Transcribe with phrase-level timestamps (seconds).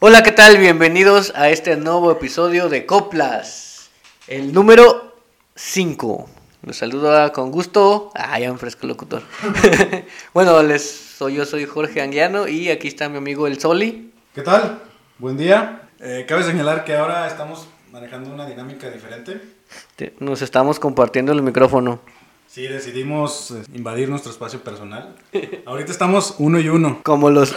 [0.00, 0.58] Hola, ¿qué tal?
[0.58, 3.90] Bienvenidos a este nuevo episodio de Coplas,
[4.28, 5.14] el número
[5.54, 6.28] 5.
[6.62, 8.10] Los saludo con gusto.
[8.14, 9.22] Ah, ya me fresco locutor.
[10.34, 10.84] bueno, les
[11.16, 14.12] soy yo, soy Jorge Anguiano y aquí está mi amigo el Soli.
[14.34, 14.82] ¿Qué tal?
[15.18, 15.88] Buen día.
[16.00, 19.40] Eh, cabe señalar que ahora estamos manejando una dinámica diferente.
[19.96, 22.00] Te- Nos estamos compartiendo el micrófono.
[22.56, 25.14] Sí, decidimos eh, invadir nuestro espacio personal.
[25.66, 27.54] Ahorita estamos uno y uno, Como los...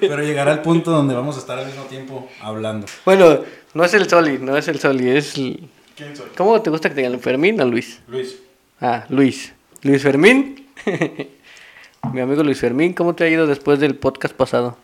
[0.00, 2.88] pero llegará el punto donde vamos a estar al mismo tiempo hablando.
[3.04, 3.38] bueno,
[3.74, 5.36] no es el Soli, no es el Soli, es...
[5.36, 6.26] el- ¿Quién soy?
[6.36, 8.00] ¿Cómo te gusta que te digan Fermín o Luis?
[8.08, 8.36] Luis.
[8.80, 9.52] Ah, Luis.
[9.82, 10.66] Luis Fermín.
[12.12, 14.76] mi amigo Luis Fermín, ¿cómo te ha ido después del podcast pasado?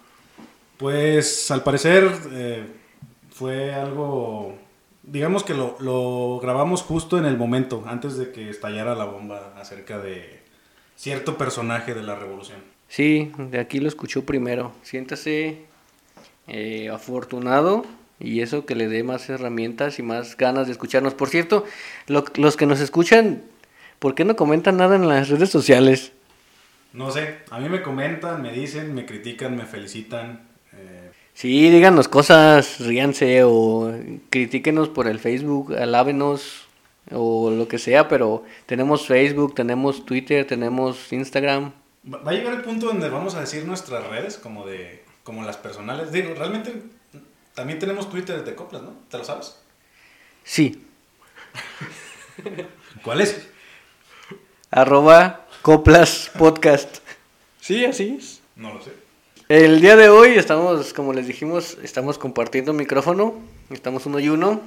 [0.79, 2.63] Pues al parecer eh,
[3.35, 4.57] fue algo,
[5.03, 9.53] digamos que lo, lo grabamos justo en el momento, antes de que estallara la bomba
[9.57, 10.41] acerca de
[10.97, 12.59] cierto personaje de la revolución.
[12.89, 14.73] Sí, de aquí lo escuchó primero.
[14.83, 15.65] Siéntase
[16.47, 17.85] eh, afortunado
[18.21, 21.15] y eso que le dé más herramientas y más ganas de escucharnos.
[21.15, 21.65] Por cierto,
[22.07, 23.43] lo- los que nos escuchan,
[23.99, 26.13] ¿por qué no comentan nada en las redes sociales?
[26.93, 30.43] No sé, a mí me comentan, me dicen, me critican, me felicitan.
[31.35, 33.93] Sí, díganos cosas, ríanse o
[34.31, 36.67] critíquenos por el Facebook, alábenos
[37.11, 41.73] o lo que sea, pero tenemos Facebook, tenemos Twitter, tenemos Instagram.
[42.13, 45.43] Va va a llegar el punto donde vamos a decir nuestras redes como de como
[45.45, 46.13] las personales.
[46.13, 46.83] Digo, realmente
[47.55, 48.95] también tenemos Twitter de coplas, ¿no?
[49.11, 49.57] ¿Te lo sabes?
[50.45, 50.85] Sí,
[53.05, 53.49] ¿Cuál es?
[54.71, 56.99] arroba coplas podcast.
[57.61, 58.41] Sí, así es.
[58.57, 58.93] No lo sé.
[59.53, 63.35] El día de hoy estamos, como les dijimos, estamos compartiendo micrófono,
[63.69, 64.63] estamos uno y uno,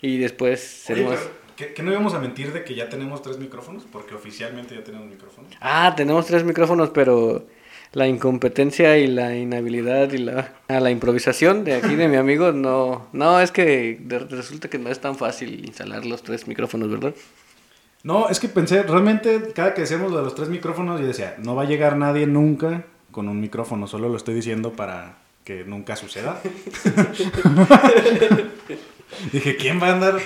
[0.00, 1.18] y después seremos...
[1.56, 3.84] ¿qué, qué no íbamos a mentir de que ya tenemos tres micrófonos?
[3.92, 5.52] Porque oficialmente ya tenemos micrófonos.
[5.60, 7.44] Ah, tenemos tres micrófonos, pero
[7.92, 13.08] la incompetencia y la inhabilidad y la, la improvisación de aquí de mi amigo no,
[13.12, 17.14] no, es que resulta que no es tan fácil instalar los tres micrófonos, ¿verdad?
[18.04, 21.34] No, es que pensé, realmente cada que decíamos lo de los tres micrófonos, yo decía,
[21.36, 22.86] no va a llegar nadie nunca
[23.16, 26.38] con un micrófono, solo lo estoy diciendo para que nunca suceda.
[29.32, 30.18] Dije, ¿quién va a andar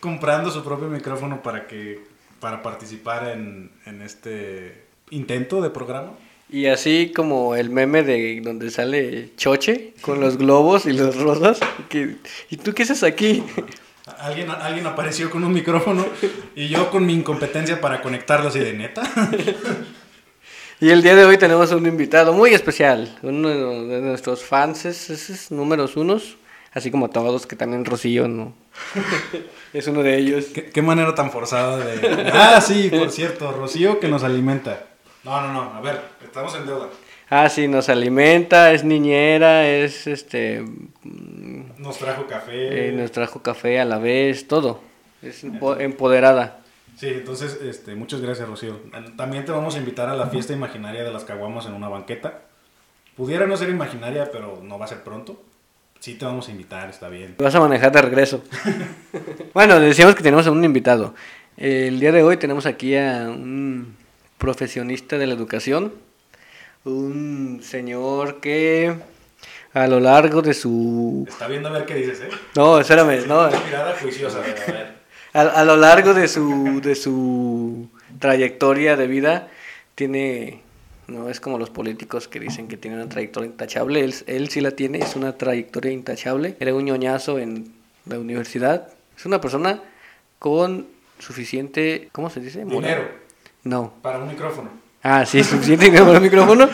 [0.00, 2.00] comprando su propio micrófono para que
[2.40, 6.14] para participar en, en este intento de programa?
[6.50, 11.60] Y así como el meme de donde sale Choche con los globos y los rosas,
[11.88, 12.16] que,
[12.50, 13.44] ¿y tú qué haces aquí?
[14.18, 16.04] Alguien, alguien apareció con un micrófono
[16.56, 19.04] y yo con mi incompetencia para conectarlo así de neta.
[20.80, 23.48] Y el día de hoy tenemos un invitado muy especial, uno
[23.86, 26.36] de nuestros fans, es, es- es números unos,
[26.72, 28.52] así como todos, que también Rocío, ¿no?
[29.72, 30.46] es uno de ellos.
[30.54, 32.30] ¿Qué, qué manera tan forzada de...
[32.32, 34.84] Ah, sí, por cierto, Rocío que nos alimenta.
[35.24, 36.88] No, no, no, a ver, estamos en deuda.
[37.30, 40.62] Ah, sí, nos alimenta, es niñera, es este,
[41.78, 42.90] Nos trajo café.
[42.90, 44.80] eh, nos trajo café a la vez, todo.
[45.22, 46.60] Es empo- empoderada.
[46.96, 48.80] Sí, entonces, este, muchas gracias, Rocío.
[49.16, 52.40] También te vamos a invitar a la fiesta imaginaria de las caguamas en una banqueta.
[53.14, 55.42] Pudiera no ser imaginaria, pero no va a ser pronto.
[56.00, 57.34] Sí te vamos a invitar, está bien.
[57.38, 58.42] Vas a manejar de regreso.
[59.54, 61.14] bueno, decíamos que tenemos a un invitado.
[61.58, 63.94] El día de hoy tenemos aquí a un
[64.38, 65.92] profesionista de la educación,
[66.84, 68.94] un señor que
[69.74, 71.26] a lo largo de su...
[71.28, 72.28] Está viendo a ver qué dices, ¿eh?
[72.54, 73.48] No, espérame, no.
[73.48, 74.95] Una mirada juiciosa, a ver,
[75.42, 77.88] a lo largo de su, de su
[78.18, 79.48] trayectoria de vida
[79.94, 80.62] tiene...
[81.08, 84.00] No es como los políticos que dicen que tiene una trayectoria intachable.
[84.02, 86.56] Él, él sí la tiene, es una trayectoria intachable.
[86.58, 87.72] Era un ñoñazo en
[88.06, 88.88] la universidad.
[89.16, 89.80] Es una persona
[90.40, 90.86] con
[91.20, 92.08] suficiente...
[92.10, 92.64] ¿Cómo se dice?
[92.64, 92.80] Moral.
[92.82, 93.08] Dinero
[93.62, 93.92] No.
[94.02, 94.68] para un micrófono.
[95.02, 96.68] Ah, sí, suficiente dinero para el micrófono.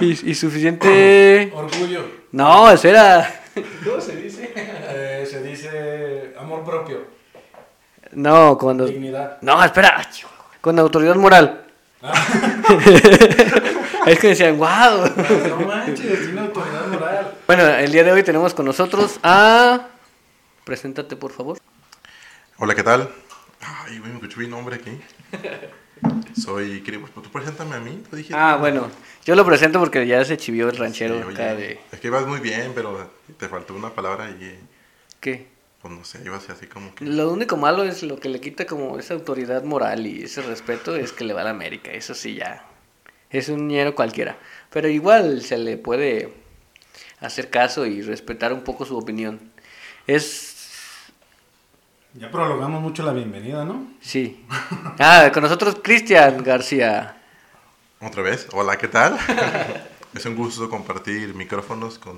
[0.00, 1.50] Y, y suficiente...
[1.54, 2.04] Orgullo.
[2.30, 3.42] No, espera.
[3.84, 4.52] ¿Cómo se dice?
[4.96, 6.98] Eh, se dice amor propio.
[8.14, 8.86] No, cuando...
[8.86, 9.38] Dignidad.
[9.40, 10.06] No, espera.
[10.60, 11.64] Con autoridad moral.
[14.06, 15.10] es que decían, wow.
[15.48, 17.34] No manches, tiene autoridad moral.
[17.46, 19.88] Bueno, el día de hoy tenemos con nosotros a...
[20.64, 21.58] Preséntate, por favor.
[22.58, 23.10] Hola, ¿qué tal?
[23.60, 24.98] Ay, güey, me escuché mi nombre aquí.
[26.40, 28.02] Soy Kiribus, pues tú preséntame a mí.
[28.32, 28.88] Ah, bueno.
[29.24, 31.80] Yo lo presento porque ya se chivió el ranchero Sí, oye, acá de...
[31.90, 34.58] Es que ibas muy bien, pero te faltó una palabra y,
[35.20, 35.53] ¿Qué?
[35.84, 37.04] Pues no sé, ibas así como que...
[37.04, 40.96] Lo único malo es lo que le quita como esa autoridad moral y ese respeto
[40.96, 41.90] es que le va a la América.
[41.90, 42.64] Eso sí ya.
[43.28, 44.38] Es un ñero cualquiera.
[44.70, 46.32] Pero igual se le puede
[47.20, 49.52] hacer caso y respetar un poco su opinión.
[50.06, 50.56] Es...
[52.14, 53.86] Ya prolongamos mucho la bienvenida, ¿no?
[54.00, 54.42] Sí.
[54.98, 57.20] Ah, con nosotros Cristian García.
[58.00, 59.18] Otra vez, hola, ¿qué tal?
[60.14, 62.16] Es un gusto compartir micrófonos con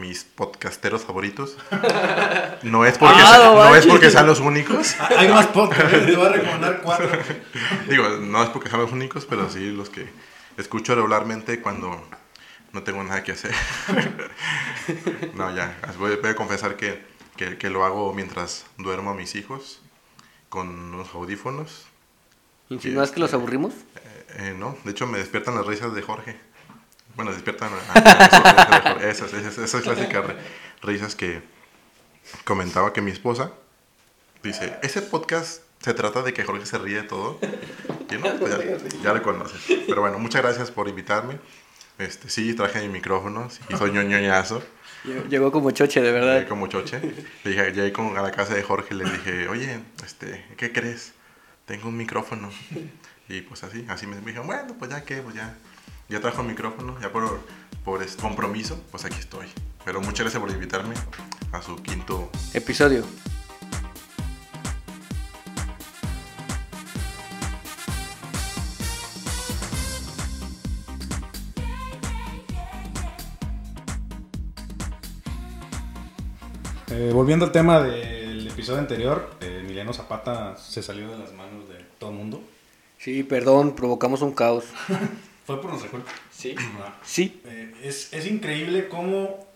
[0.00, 1.56] mis podcasteros favoritos.
[2.62, 4.94] No es porque, Ah, sea- no no es porque sean los únicos.
[5.18, 7.10] Hay más podcasts, te voy a recomendar cuatro.
[7.88, 10.08] Digo, no es porque sean los únicos, pero sí los que
[10.56, 12.02] escucho regularmente cuando
[12.72, 13.54] no tengo nada que hacer.
[15.34, 17.04] No, ya, voy, voy a confesar que,
[17.36, 19.82] que, que lo hago mientras duermo a mis hijos
[20.48, 21.86] con unos audífonos.
[22.70, 23.74] ¿Insinúas que los aburrimos?
[23.74, 26.40] Eh, eh, no, de hecho me despiertan las risas de Jorge.
[27.16, 30.36] Bueno, despiertan a, a- esas, esas, esas clásicas ri-
[30.82, 31.42] risas que
[32.44, 33.52] comentaba que mi esposa
[34.42, 37.38] dice, ese podcast se trata de que Jorge se ríe de todo.
[38.10, 39.60] Y no, pues ya, ya lo conoces.
[39.86, 41.38] Pero bueno, muchas gracias por invitarme.
[41.98, 44.62] Este, sí, traje mi micrófono, sí, soy ñoñoñazo.
[45.28, 46.48] Llegó- como choche, de Llegué verdad.
[46.48, 47.00] como choche.
[47.44, 50.72] Le dije, llegué con- a la casa de Jorge y le dije, oye, este, ¿qué
[50.72, 51.12] crees?
[51.66, 52.50] Tengo un micrófono.
[53.28, 55.54] Y pues así, así me, dijeron, bueno, pues ya que, pues ya,
[56.14, 57.40] ya trajo el micrófono, ya por,
[57.84, 59.46] por este compromiso, pues aquí estoy.
[59.84, 60.94] Pero muchas gracias por invitarme
[61.50, 62.30] a su quinto.
[62.52, 63.04] Episodio.
[76.90, 81.68] Eh, volviendo al tema del episodio anterior, eh, Emiliano Zapata se salió de las manos
[81.68, 82.40] de todo el mundo.
[82.98, 84.66] Sí, perdón, provocamos un caos.
[85.46, 86.10] Fue por nuestra culpa.
[86.30, 86.54] Sí.
[86.80, 86.94] Ah.
[87.04, 87.40] Sí.
[87.44, 89.46] Eh, es, es increíble cómo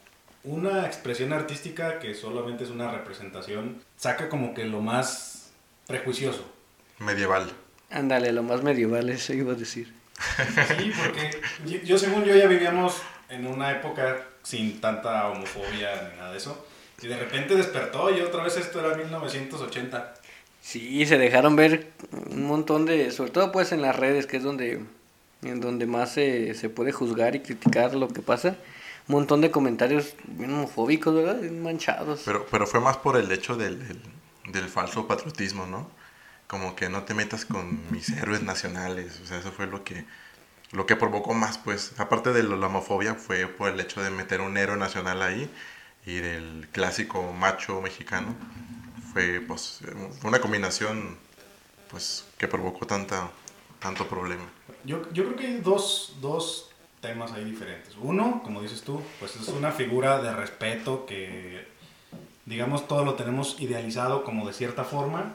[0.44, 5.50] una expresión artística que solamente es una representación saca como que lo más
[5.86, 6.44] prejuicioso.
[6.98, 7.50] medieval.
[7.90, 9.92] Ándale, lo más medieval, eso iba a decir.
[10.78, 11.30] Sí, porque
[11.66, 13.00] yo, yo, según yo ya vivíamos
[13.30, 16.66] en una época sin tanta homofobia ni nada de eso.
[17.00, 20.14] Y de repente despertó y otra vez esto era 1980.
[20.60, 21.92] Sí, se dejaron ver
[22.30, 24.80] un montón de, sobre todo pues en las redes, que es donde,
[25.42, 28.56] en donde más se, se puede juzgar y criticar lo que pasa.
[29.08, 31.40] Un montón de comentarios bien homofóbicos, ¿verdad?
[31.50, 32.22] Manchados.
[32.24, 34.00] Pero, pero fue más por el hecho del, del,
[34.52, 35.90] del falso patriotismo, ¿no?
[36.46, 39.20] Como que no te metas con mis héroes nacionales.
[39.22, 40.04] O sea, eso fue lo que,
[40.72, 41.92] lo que provocó más, pues.
[41.98, 45.50] Aparte de la homofobia, fue por el hecho de meter un héroe nacional ahí
[46.04, 48.34] y del clásico macho mexicano.
[49.12, 49.80] Fue, pues,
[50.22, 51.16] una combinación,
[51.90, 53.30] pues, que provocó tanta,
[53.78, 54.44] tanto problema.
[54.84, 56.70] Yo, yo creo que hay dos, dos
[57.00, 57.94] temas ahí diferentes.
[58.00, 61.66] Uno, como dices tú, pues es una figura de respeto que,
[62.46, 65.34] digamos, todo lo tenemos idealizado como de cierta forma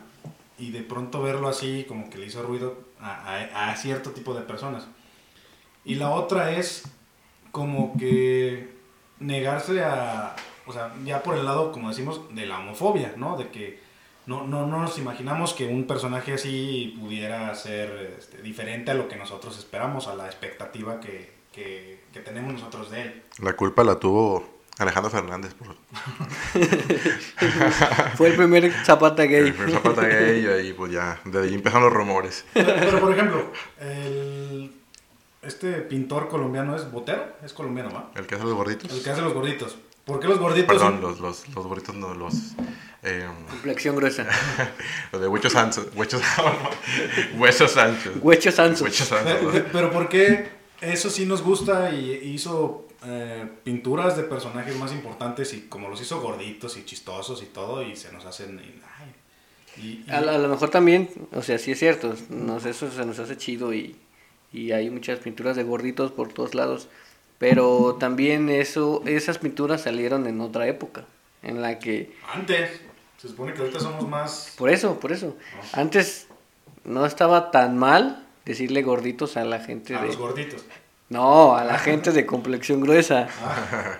[0.57, 4.33] y de pronto verlo así como que le hizo ruido a, a- a cierto tipo
[4.33, 4.87] de personas.
[5.85, 6.83] Y la otra es
[7.51, 8.73] como que
[9.19, 10.35] negarse a,
[10.65, 13.37] o sea, ya por el lado, como decimos, de la homofobia, ¿no?
[13.37, 13.79] De que
[14.25, 19.07] no, no, no nos imaginamos que un personaje así pudiera ser este, diferente a lo
[19.07, 23.23] que nosotros esperamos, a la expectativa que, que, que tenemos nosotros de él.
[23.39, 24.47] La culpa la tuvo
[24.79, 25.75] Alejandro Fernández por
[28.15, 29.47] Fue el primer Zapata gay.
[29.57, 32.45] el Zapata gay y ahí, pues ya, de ahí empezaron los rumores.
[32.53, 34.71] Pero, pero, por ejemplo, el,
[35.41, 38.11] este pintor colombiano es Botero, es colombiano, ¿va?
[38.15, 38.91] El que hace los gorditos.
[38.91, 39.77] El que hace los gorditos.
[40.05, 40.67] ¿Por qué los gorditos?
[40.67, 42.33] Perdón, son- los, los, los gorditos no, los...
[43.03, 44.25] Eh, Complexión gruesa.
[45.11, 45.87] los de Huechos Santos.
[45.95, 46.21] Huechos,
[47.37, 48.13] Huesos Sánchez.
[48.21, 48.81] Huechos Santos.
[48.81, 49.51] Huechos Pe- Santos.
[49.53, 50.47] pe- Pero ¿por qué
[50.81, 56.01] eso sí nos gusta y hizo eh, pinturas de personajes más importantes y como los
[56.01, 58.59] hizo gorditos y chistosos y todo y se nos hacen...
[58.59, 62.65] y- ay, y- y- A, a lo mejor también, o sea, sí es cierto, nos,
[62.65, 63.95] eso se nos hace chido y,
[64.53, 66.87] y hay muchas pinturas de gorditos por todos lados,
[67.37, 71.05] pero también eso, esas pinturas salieron en otra época,
[71.41, 72.69] en la que, Antes,
[73.23, 74.53] se supone que ahorita somos más...
[74.57, 75.37] por eso, por eso,
[75.71, 76.27] antes
[76.83, 80.07] no estaba tan mal decirle gorditos a la gente A de...
[80.07, 80.65] los gorditos.
[81.07, 83.29] No, a la gente de complexión gruesa.
[83.41, 83.97] Ah,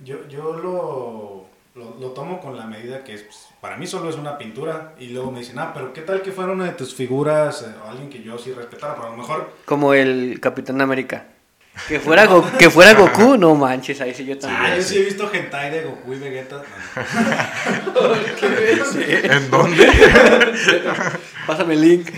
[0.00, 1.44] yo yo lo,
[1.76, 4.94] lo, lo tomo con la medida que es, pues, para mí solo es una pintura
[4.98, 7.72] y luego me dicen, ah, pero ¿qué tal que fuera una de tus figuras eh,
[7.80, 8.96] o alguien que yo sí respetara?
[8.96, 11.28] Pero a lo mejor Como el Capitán América.
[11.88, 14.62] Que fuera, Go- que fuera Goku, no manches, ahí sí yo también.
[14.62, 16.62] Ah, yo sí he visto hentai de Goku y Vegeta.
[19.24, 19.86] ¿En dónde?
[21.46, 22.08] Pásame el link.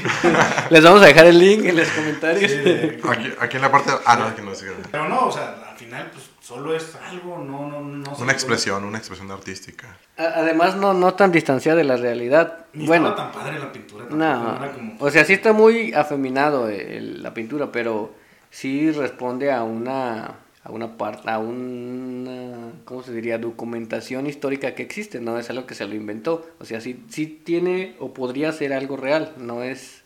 [0.70, 2.50] Les vamos a dejar el link en los comentarios.
[2.50, 3.90] Sí, de- Aquí, aquí en la parte...
[4.04, 4.66] Ah, no, es que no sé.
[4.90, 7.96] Pero no, o sea, al final pues solo es algo, no, no, no.
[8.10, 9.96] Una puede- expresión, una expresión artística.
[10.16, 12.66] Además, no, no tan distanciada de la realidad.
[12.72, 14.06] Ni bueno, estaba tan padre la pintura.
[14.06, 14.64] tampoco, no.
[14.64, 18.14] era como- O sea, sí está muy afeminado el- la pintura, pero
[18.56, 23.36] sí responde a una a una parte a una ¿cómo se diría?
[23.38, 26.46] documentación histórica que existe, no es algo que se lo inventó.
[26.58, 30.04] O sea, sí sí tiene o podría ser algo real, no es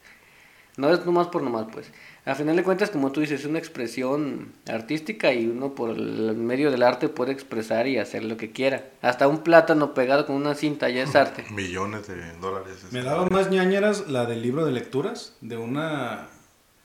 [0.77, 1.93] no es nomás por nomás, pues.
[2.25, 6.35] A final de cuentas, como tú dices, es una expresión artística y uno por el
[6.37, 8.85] medio del arte puede expresar y hacer lo que quiera.
[9.01, 11.45] Hasta un plátano pegado con una cinta ya es arte.
[11.51, 12.87] Millones de dólares.
[12.91, 16.29] Me daba más ñañeras la del libro de lecturas de una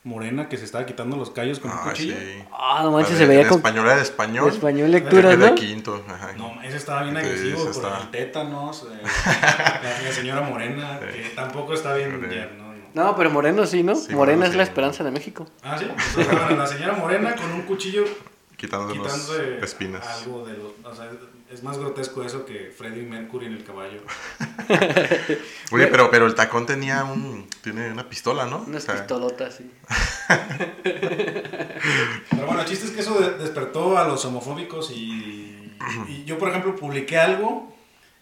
[0.05, 2.15] morena que se estaba quitando los callos con un Ah, cuchillo.
[2.17, 2.43] sí.
[2.53, 4.49] Ah, no La manches, de- se veía en con español era de español.
[4.49, 5.55] español lecturas, Creo que de ¿no?
[5.55, 6.05] quinto.
[6.07, 6.31] Ajá.
[6.37, 9.01] No, ese estaba bien agresivo por está- el tétanos, eh,
[9.83, 12.25] la, la señora morena, que tampoco está bien.
[12.29, 12.35] Sí.
[12.35, 12.75] ya, no, no.
[12.93, 13.93] No, pero Moreno sí, ¿no?
[13.95, 14.57] Sí, Morena es sí.
[14.57, 15.45] la esperanza de México.
[15.63, 15.85] Ah, sí.
[16.15, 18.05] Bueno, la señora morena con un cuchillo
[18.55, 20.07] Quitándose quitándose espinas.
[20.23, 20.71] algo de los.
[20.81, 21.09] O sea,
[21.51, 24.01] es más grotesco eso que Freddie Mercury en el caballo.
[25.71, 27.47] Oye, pero, pero el tacón tenía un.
[27.61, 28.63] Tiene una pistola, ¿no?
[28.67, 29.71] Unas O sea, pistolotas, sí.
[32.29, 35.73] Pero bueno, el chiste es que eso de- despertó a los homofóbicos y,
[36.07, 37.73] y yo, por ejemplo, publiqué algo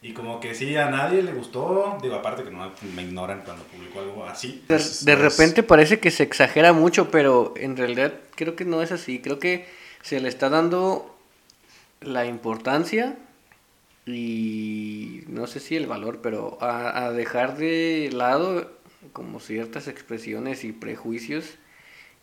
[0.02, 1.98] y como que sí, a nadie le gustó.
[2.02, 4.64] Digo, aparte que no me ignoran cuando publico algo así.
[4.68, 8.56] De, Pues, de no es- repente parece que se exagera mucho, pero en realidad creo
[8.56, 9.20] que no es así.
[9.22, 9.68] Creo que
[10.02, 11.13] se le está dando
[12.06, 13.18] la importancia
[14.06, 18.72] y no sé si el valor, pero a, a dejar de lado
[19.14, 21.46] como ciertas expresiones y prejuicios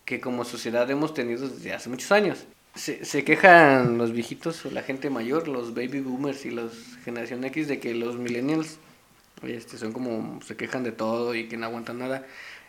[0.04, 2.44] que como sociedad hemos tenido desde hace muchos años.
[2.74, 6.72] Se, se quejan los viejitos o la gente mayor, los baby boomers y los
[7.04, 8.78] generación X de que los millennials
[9.42, 12.26] este, son como se quejan de todo y que no aguantan nada.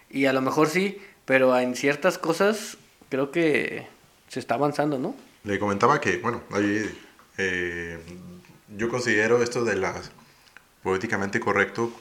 [0.09, 2.77] Y a lo mejor sí, pero en ciertas cosas
[3.09, 3.87] creo que
[4.27, 5.15] se está avanzando, ¿no?
[5.43, 6.97] Le comentaba que, bueno, ahí,
[7.37, 7.99] eh,
[8.77, 10.11] yo considero esto de las
[10.83, 11.91] políticamente correcto,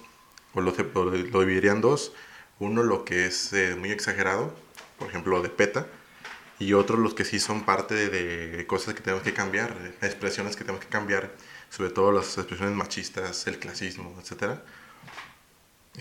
[0.54, 2.12] o lo, lo, dividiría en dos.
[2.58, 4.54] Uno, lo que es eh, muy exagerado,
[4.98, 5.86] por ejemplo, de PETA,
[6.58, 10.64] y otro, los que sí son parte de cosas que tenemos que cambiar, expresiones que
[10.64, 11.30] tenemos que cambiar,
[11.70, 14.62] sobre todo las expresiones machistas, el clasismo, etcétera.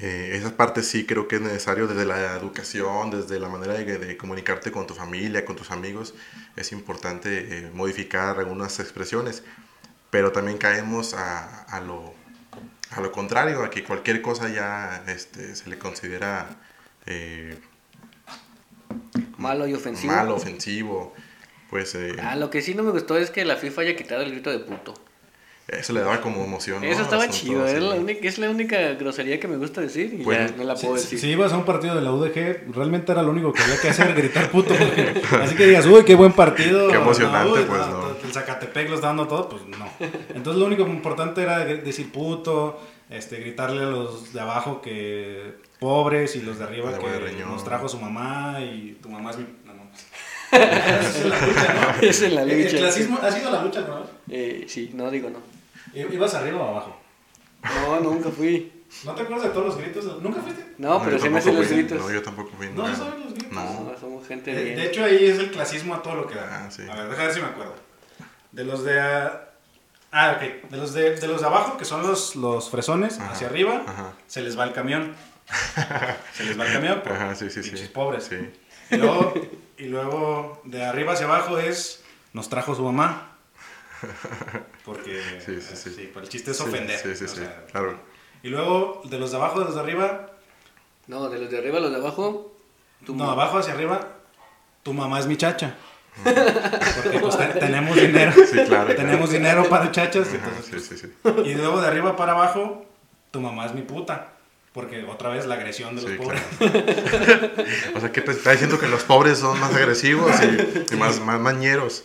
[0.02, 3.98] Eh, esas partes sí creo que es necesario desde la educación, desde la manera de,
[3.98, 6.14] de comunicarte con tu familia, con tus amigos,
[6.56, 7.30] es importante
[7.66, 9.44] eh, modificar algunas expresiones,
[10.10, 12.14] pero también caemos a, a, lo,
[12.92, 16.48] a lo contrario, a que cualquier cosa ya este, se le considera
[17.06, 17.60] eh,
[19.38, 20.14] Malo y ofensivo.
[20.14, 21.14] malo, ofensivo,
[21.70, 24.22] pues eh, Ah, lo que sí no me gustó es que la FIFA haya quitado
[24.22, 24.94] el grito de puto.
[25.72, 26.84] Eso le daba como emoción.
[26.84, 30.24] Eso estaba chido, es, la única, es la única grosería que me gusta decir y
[30.24, 31.20] Bueno, ya no la puedo si- decir.
[31.20, 33.90] si ibas a un partido de la UDG, realmente era lo único que había que
[33.90, 34.74] hacer, gritar puto.
[34.76, 36.88] porque- así que digas, uy, qué buen partido.
[36.90, 38.10] Qué emocionante, uy, pues, no.
[38.24, 39.90] El Zacatepec lo está dando todo, pues no.
[40.36, 46.36] Entonces lo único importante era decir puto, este, gritarle a los de abajo que pobres
[46.36, 49.46] y los de arriba que nos trajo su mamá y tu mamá es mi...
[49.66, 49.90] No, no.
[50.52, 52.08] Esa es la lucha, ¿no?
[52.08, 52.78] Esa es la El- El lucha.
[52.78, 54.04] clasismo ha sido la lucha, ¿no?
[54.30, 55.40] Eh, sí, no digo no.
[55.94, 56.96] ¿Ibas arriba o abajo?
[57.64, 58.72] No, nunca fui.
[59.06, 60.22] ¿No te acuerdas de todos los gritos?
[60.22, 60.74] ¿Nunca fuiste?
[60.78, 62.00] No, pero sí me hacen los fui, gritos.
[62.00, 62.68] No, yo tampoco fui.
[62.68, 62.96] No, nunca.
[62.96, 63.52] ¿saben los gritos?
[63.54, 63.64] No.
[63.92, 64.76] No, somos gente De, bien.
[64.78, 66.66] de hecho, ahí es el clasismo a todo lo que da.
[66.66, 66.84] Ah, sí.
[66.90, 67.76] A ver, déjame ver si me acuerdo.
[68.52, 69.00] De los de.
[69.00, 69.46] ah,
[70.12, 70.72] Ah, ok.
[70.72, 73.84] De los de, de los de abajo, que son los, los fresones, Ajá, hacia arriba,
[73.86, 74.14] ajá.
[74.26, 75.14] se les va el camión.
[76.34, 77.88] se les va el camión, por Ajá, sí, sí, sí.
[77.94, 78.24] pobres.
[78.24, 78.38] Sí.
[78.90, 79.34] Y, luego,
[79.78, 82.04] y luego, de arriba hacia abajo es.
[82.34, 83.29] Nos trajo su mamá.
[84.86, 85.22] Porque.
[85.46, 85.90] Sí, sí, sí.
[85.96, 86.98] sí, pero el chiste es ofender.
[87.00, 87.36] Sí, sí, o sí.
[87.38, 88.00] sea, Claro.
[88.44, 90.32] Y luego, de los de abajo, de los de arriba.
[91.08, 92.56] No, de los de arriba a los de abajo.
[93.06, 94.08] tu no, abajo hacia arriba.
[94.84, 95.76] Tu mamá es mi chacha.
[96.24, 98.32] Porque pues te- tenemos dinero.
[98.50, 98.96] Sí, claro.
[98.96, 100.30] Tenemos dinero para chachas.
[100.34, 101.14] Entonces, sí, sí, sí.
[101.22, 102.86] pues, y luego de arriba para abajo,
[103.32, 104.34] tu mamá es mi puta.
[104.74, 106.42] Porque otra vez la agresión de los Sí, pobres.
[107.96, 111.20] O sea, que te está diciendo que los pobres son más agresivos y, y más,
[111.22, 112.04] más mañeros.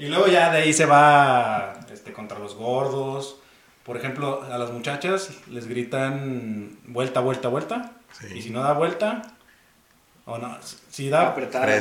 [0.00, 3.36] Y luego ya de ahí se va este, contra los gordos.
[3.84, 7.92] Por ejemplo, a las muchachas les gritan vuelta, vuelta, vuelta.
[8.18, 8.26] Sí.
[8.34, 9.22] Y si no da vuelta,
[10.24, 10.56] o no,
[10.90, 11.80] si da Apretada, eh,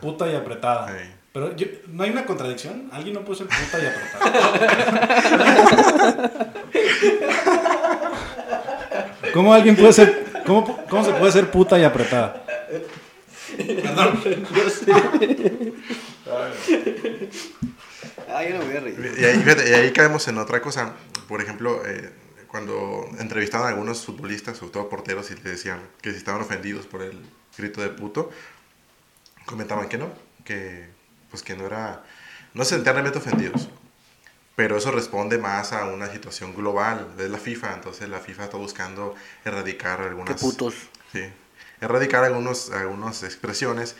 [0.00, 0.88] puta, y apretada.
[0.88, 0.94] Sí.
[1.32, 2.88] Pero yo- no hay una contradicción.
[2.92, 5.32] Alguien no puso el puta y apretada.
[9.32, 12.43] ¿Cómo alguien puede ser, cómo, cómo se puede ser puta y apretada?
[13.56, 14.22] Perdón.
[18.28, 19.14] Ah, yo no me voy a reír.
[19.18, 20.94] Y ahí, fíjate, y ahí caemos en otra cosa.
[21.28, 22.10] Por ejemplo, eh,
[22.48, 26.86] cuando entrevistaban a algunos futbolistas, sobre todo porteros, y le decían que si estaban ofendidos
[26.86, 27.20] por el
[27.56, 28.30] grito de puto,
[29.46, 30.12] comentaban que no,
[30.44, 30.88] que
[31.30, 32.04] pues que no era,
[32.54, 33.68] no se sentían realmente ofendidos.
[34.56, 38.56] Pero eso responde más a una situación global, es la FIFA, entonces la FIFA está
[38.56, 40.40] buscando erradicar Qué algunas...
[40.40, 40.74] putos.
[41.12, 41.24] Sí,
[41.84, 43.96] erradicar algunos, algunas expresiones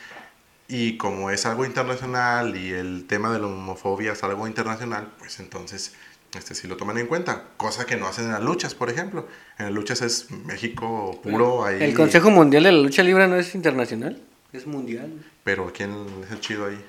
[0.68, 5.38] y como es algo internacional y el tema de la homofobia es algo internacional, pues
[5.40, 5.94] entonces
[6.36, 9.28] este sí lo toman en cuenta, cosa que no hacen en las luchas, por ejemplo.
[9.58, 11.80] En las luchas es México puro ahí.
[11.80, 14.20] ¿El Consejo Mundial de la Lucha Libre no es internacional?
[14.52, 15.12] Es mundial.
[15.44, 15.92] Pero ¿quién
[16.24, 16.84] es el chido ahí?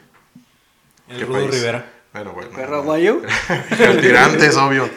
[1.10, 1.52] El ¿Qué Rudo país?
[1.52, 1.92] Rivera.
[2.14, 2.50] Bueno, bueno.
[2.56, 3.22] ¿Perro aguayo?
[3.78, 4.90] El tirante es obvio.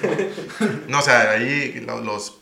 [0.86, 2.38] No, o sea, ahí lo- los...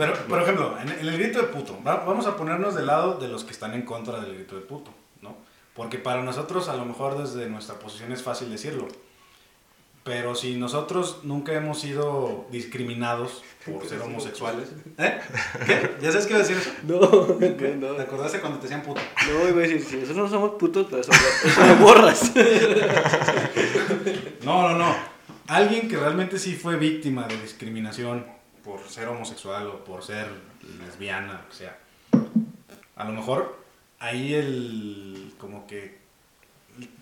[0.00, 3.14] Pero, por ejemplo, en, en el grito de puto, va- vamos a ponernos del lado
[3.18, 4.90] de los que están en contra del grito de puto,
[5.22, 5.36] ¿no?
[5.74, 8.88] Porque para nosotros, a lo mejor desde nuestra posición es fácil decirlo.
[10.02, 14.70] Pero si nosotros nunca hemos sido discriminados por ser homosexuales.
[14.96, 15.20] ¿Eh?
[15.66, 15.90] ¿Qué?
[16.00, 16.70] ¿Ya sabes qué iba a decir eso?
[16.84, 17.88] No, que no.
[17.94, 18.98] ¿Te acordaste cuando te decían puto?
[19.28, 21.12] No, iba a decir, si nosotros no somos putos, eso,
[21.44, 22.32] eso lo borras.
[24.42, 24.94] No, no, no.
[25.48, 28.24] Alguien que realmente sí fue víctima de discriminación
[28.64, 30.26] por ser homosexual o por ser
[30.84, 31.76] lesbiana, o sea.
[32.96, 33.58] A lo mejor
[33.98, 35.32] ahí el.
[35.38, 35.98] como que.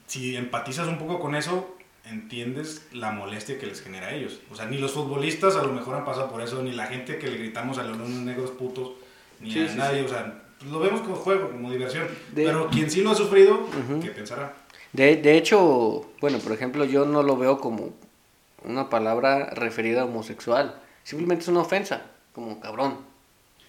[0.07, 4.41] Si empatizas un poco con eso, entiendes la molestia que les genera a ellos.
[4.51, 7.19] O sea, ni los futbolistas a lo mejor han pasado por eso, ni la gente
[7.19, 8.93] que le gritamos a los negros putos,
[9.41, 10.03] ni Sí, a sí, nadie.
[10.03, 12.07] O sea, lo vemos como juego, como diversión.
[12.33, 14.01] De- Pero quien sí lo ha sufrido, Ujú.
[14.03, 14.55] ¿qué pensará?
[14.95, 17.91] De, de hecho, bueno, por ejemplo, yo no lo veo como
[18.65, 20.81] una palabra referida a homosexual.
[21.09, 22.03] Simplemente es una ofensa,
[22.35, 22.99] como cabrón.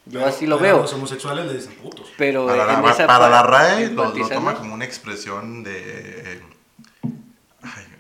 [0.06, 0.78] Yo así lo veo.
[0.82, 2.12] Los homosexuales le dicen putos.
[2.18, 5.64] Pero Para en la, esa para pa- la RAE lo, lo toma como una expresión
[5.64, 6.34] de...
[6.34, 6.42] eh,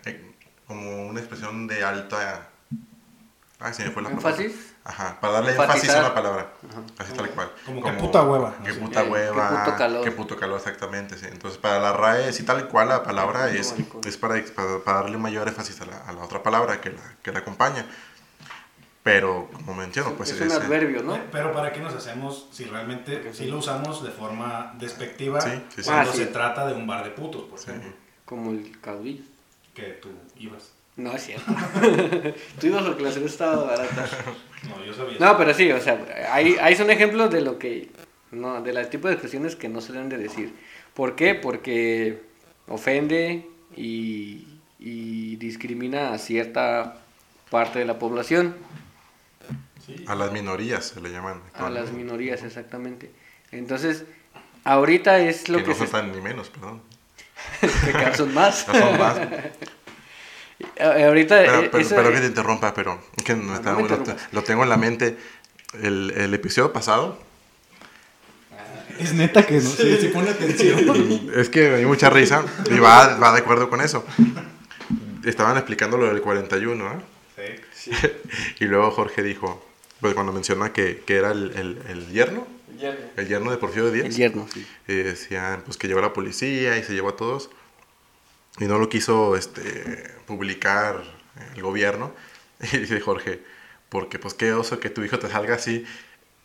[0.06, 0.34] ay,
[0.68, 2.50] como una expresión de alta...
[3.62, 4.30] Ay, se me fue la palabra.
[4.32, 4.74] ¿Énfasis?
[4.86, 5.76] Ajá, para darle Enfatizar.
[5.78, 6.54] énfasis a una palabra.
[6.98, 7.52] Así tal cual.
[7.66, 9.64] Como que puta hueva, Que puta Eh, que hueva.
[9.66, 10.04] puto calor.
[10.04, 11.18] Que puto calor, exactamente.
[11.18, 11.28] Sí.
[11.30, 15.18] Entonces, para la RAE, sí, tal cual la palabra es, es para, para, para darle
[15.18, 17.86] mayor énfasis a la, a la otra palabra que la, que la acompaña.
[19.12, 21.18] Pero, como menciono, pues es un adverbio, ¿no?
[21.32, 25.82] Pero ¿para qué nos hacemos si realmente sí lo usamos de forma despectiva Sí, sí,
[25.82, 25.90] sí.
[25.90, 26.20] cuando Ah, sí.
[26.20, 27.72] se trata de un bar de putos, por Sí.
[27.72, 27.92] ejemplo?
[28.26, 29.24] Como el caudillo.
[29.74, 30.72] Que tú ibas.
[30.96, 31.46] No, es cierto.
[32.60, 34.06] Tú ibas porque la cerveza estaba barata.
[34.68, 35.18] No, yo sabía.
[35.20, 35.98] No, pero sí, o sea,
[36.32, 37.90] ahí, ahí son ejemplos de lo que,
[38.32, 40.54] no, de la tipo de expresiones que no se deben de decir.
[40.94, 41.34] ¿Por qué?
[41.36, 42.22] Porque
[42.68, 43.48] ofende
[43.78, 44.46] y,
[44.78, 46.98] y discrimina a cierta
[47.50, 48.56] parte de la población,
[49.98, 50.06] Sí.
[50.08, 51.42] a las minorías se le llaman.
[51.56, 53.12] a las minorías exactamente.
[53.52, 54.04] Entonces,
[54.64, 56.82] ahorita es lo que que, no se son tan ni menos, perdón.
[57.62, 58.68] que son más.
[58.68, 59.18] No son más.
[60.80, 63.80] Ahorita Pero, eh, pero, eso- pero que te interrumpa, pero es que No, está- no
[63.88, 65.18] lo, lo tengo en la mente.
[65.82, 67.18] El, el episodio pasado,
[68.98, 71.32] Es neta que no sí, sí pone atención.
[71.36, 74.06] es que me dio mucha risa y va, va de acuerdo con eso.
[75.24, 77.02] Estaban explicando lo del 41,
[77.38, 77.62] ¿eh?
[77.74, 77.92] Sí.
[78.60, 79.66] Y luego Jorge dijo,
[80.02, 82.48] pues cuando menciona que, que era el, el, el yerno,
[83.18, 83.52] el yerno.
[83.52, 84.66] de Porfirio el Díaz, yerno, sí.
[84.88, 87.50] y decían pues que llevó a la policía y se llevó a todos.
[88.60, 91.04] Y no lo quiso este publicar
[91.56, 92.14] el gobierno.
[92.74, 93.40] Y dice Jorge
[93.90, 95.86] porque pues qué oso que tu hijo te salga así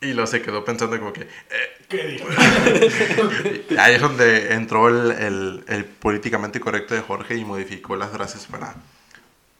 [0.01, 2.27] y luego se quedó pensando como que eh, ¿Qué dijo?
[3.79, 8.47] ahí es donde entró el, el- el políticamente correcto de Jorge y modificó las frases
[8.47, 8.75] para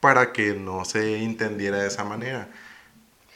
[0.01, 2.49] para que no se entendiera de esa manera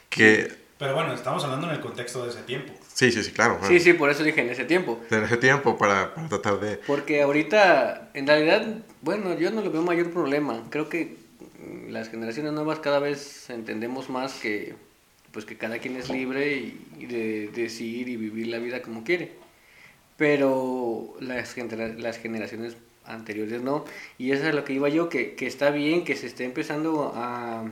[0.09, 2.73] que Pero bueno, estamos hablando en el contexto de ese tiempo.
[2.93, 4.99] sí sí sí claro bueno, Sí, sí, por eso dije en ese tiempo.
[5.11, 8.65] en ese tiempo para, para tratar de Porque ahorita, en realidad,
[9.01, 10.63] bueno, yo no le veo mayor problema.
[10.69, 11.17] Creo que
[11.59, 14.75] mm, las generaciones nuevas cada vez entendemos más que,
[15.31, 19.03] pues que cada quien es libre y, y de decidir y vivir la vida como
[19.03, 19.31] quiere.
[20.17, 21.55] Pero las,
[21.97, 23.85] las generaciones anteriores no.
[24.17, 26.43] Y eso es a lo que iba yo, que, que está bien que se esté
[26.45, 27.63] empezando a,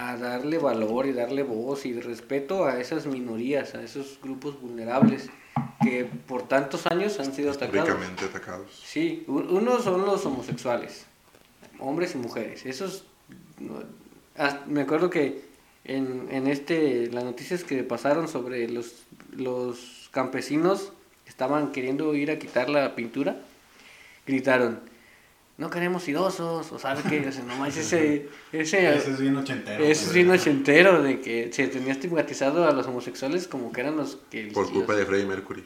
[0.00, 5.28] a darle valor y darle voz y respeto a esas minorías, a esos grupos vulnerables
[5.82, 7.90] que por tantos años han sido atacados.
[8.24, 11.04] atacados Sí, unos son los homosexuales,
[11.78, 12.64] hombres y mujeres.
[12.64, 13.04] Esos,
[14.66, 15.44] me acuerdo que
[15.84, 19.02] en, en este, las noticias que pasaron sobre los,
[19.36, 20.94] los campesinos
[21.26, 23.36] estaban queriendo ir a quitar la pintura,
[24.26, 24.80] gritaron,
[25.60, 29.84] no queremos idosos, o sabes que, o sea, nomás ese, ese, Ese es bien ochentero.
[29.84, 33.96] ese es bien ochentero de que se tenía estigmatizado a los homosexuales como que eran
[33.96, 34.46] los que...
[34.52, 35.62] por culpa de Freddie Mercury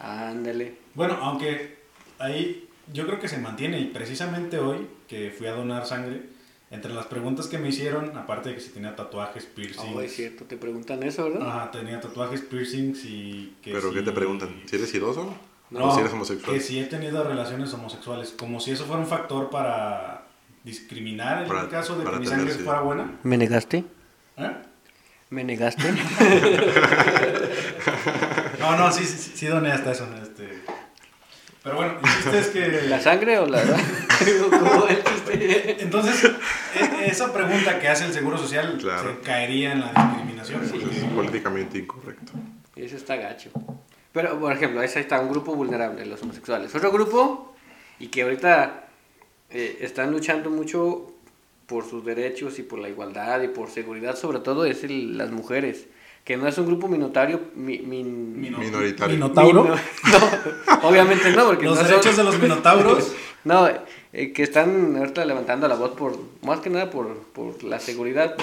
[0.00, 0.74] Ándale.
[0.94, 1.78] Bueno, aunque
[2.18, 6.22] ahí yo creo que se mantiene y precisamente hoy que fui a donar sangre,
[6.70, 9.94] entre las preguntas que me hicieron, aparte de que si tenía tatuajes, piercings.
[9.94, 11.48] Oh, es cierto, te preguntan eso, ¿verdad?
[11.48, 14.62] Ajá, tenía tatuajes, piercings y que ¿Pero si- qué te preguntan?
[14.66, 15.34] ¿Si eres idoso?
[15.70, 16.52] No, ¿O si eres homosexual?
[16.54, 20.22] que si he tenido relaciones homosexuales, como si eso fuera un factor para
[20.64, 22.60] discriminar en Para- el caso de que mi sangre sí.
[22.60, 23.18] fuera buena.
[23.22, 23.84] ¿Me negaste?
[24.38, 24.50] ¿Eh?
[25.30, 25.92] ¿Me negaste?
[28.58, 30.06] No, no, sí, sí, sí doné hasta eso.
[30.20, 30.62] Este...
[31.62, 32.82] Pero bueno, el chiste es que...
[32.88, 33.62] ¿La sangre o la.?
[35.78, 36.24] Entonces,
[36.74, 39.16] e- esa pregunta que hace el Seguro Social Claro.
[39.16, 40.60] se caería en la discriminación.
[40.68, 42.32] Pues es políticamente incorrecto.
[42.76, 43.50] Eso está gacho.
[44.20, 46.74] Pero, por ejemplo, ahí está un grupo vulnerable, los homosexuales.
[46.74, 47.54] Otro grupo,
[48.00, 48.88] y que ahorita
[49.50, 51.12] eh, están luchando mucho
[51.66, 55.30] por sus derechos y por la igualdad y por seguridad, sobre todo, es el- las
[55.30, 55.86] mujeres.
[56.24, 59.14] Que no es un grupo minotario, mi- min- Mino- Minoritario.
[59.14, 59.62] Minotauro.
[59.62, 59.76] Mino-
[60.82, 63.12] no, obviamente no, porque Los no son- derechos de los minotauros.
[63.44, 63.68] No,
[64.12, 68.34] eh, que están ahorita levantando la voz por, más que nada por, por la seguridad,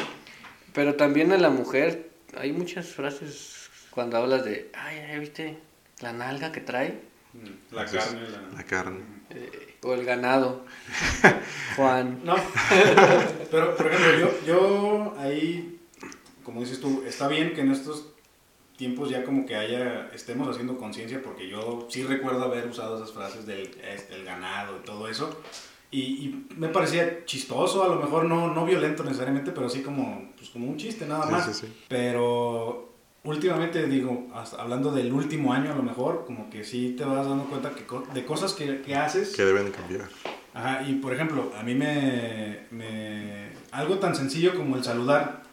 [0.72, 3.55] pero también a la mujer, hay muchas frases
[3.96, 5.58] cuando hablas de, ay, ¿ya viste
[6.02, 7.02] la nalga que trae?
[7.72, 8.30] La Eso es carne.
[8.30, 9.00] la- La carne.
[9.32, 10.66] Eh, o el ganado.
[11.76, 12.20] Juan.
[12.24, 12.36] No,
[13.52, 15.80] pero por ejemplo, yo, yo ahí,
[16.44, 18.08] como dices tú, está bien que en estos
[18.78, 23.14] tiempos ya como que haya, estemos haciendo conciencia, porque yo sí recuerdo haber usado esas
[23.14, 23.72] frases del
[24.12, 25.42] el ganado y todo eso,
[25.92, 30.32] y, y me parecía chistoso, a lo mejor no, no violento necesariamente, pero sí como,
[30.38, 31.46] pues como un chiste nada Sí, más.
[31.46, 31.74] sí, sí.
[31.88, 32.95] Pero
[33.26, 37.28] últimamente, digo, hasta hablando del último año a lo mejor, como que sí te vas
[37.28, 39.36] dando cuenta que, co- de cosas que, que haces.
[39.36, 40.08] Que deben cambiar.
[40.54, 45.44] Ajá, y por ejemplo, a mí me, me- Algo tan sencillo como el saludar.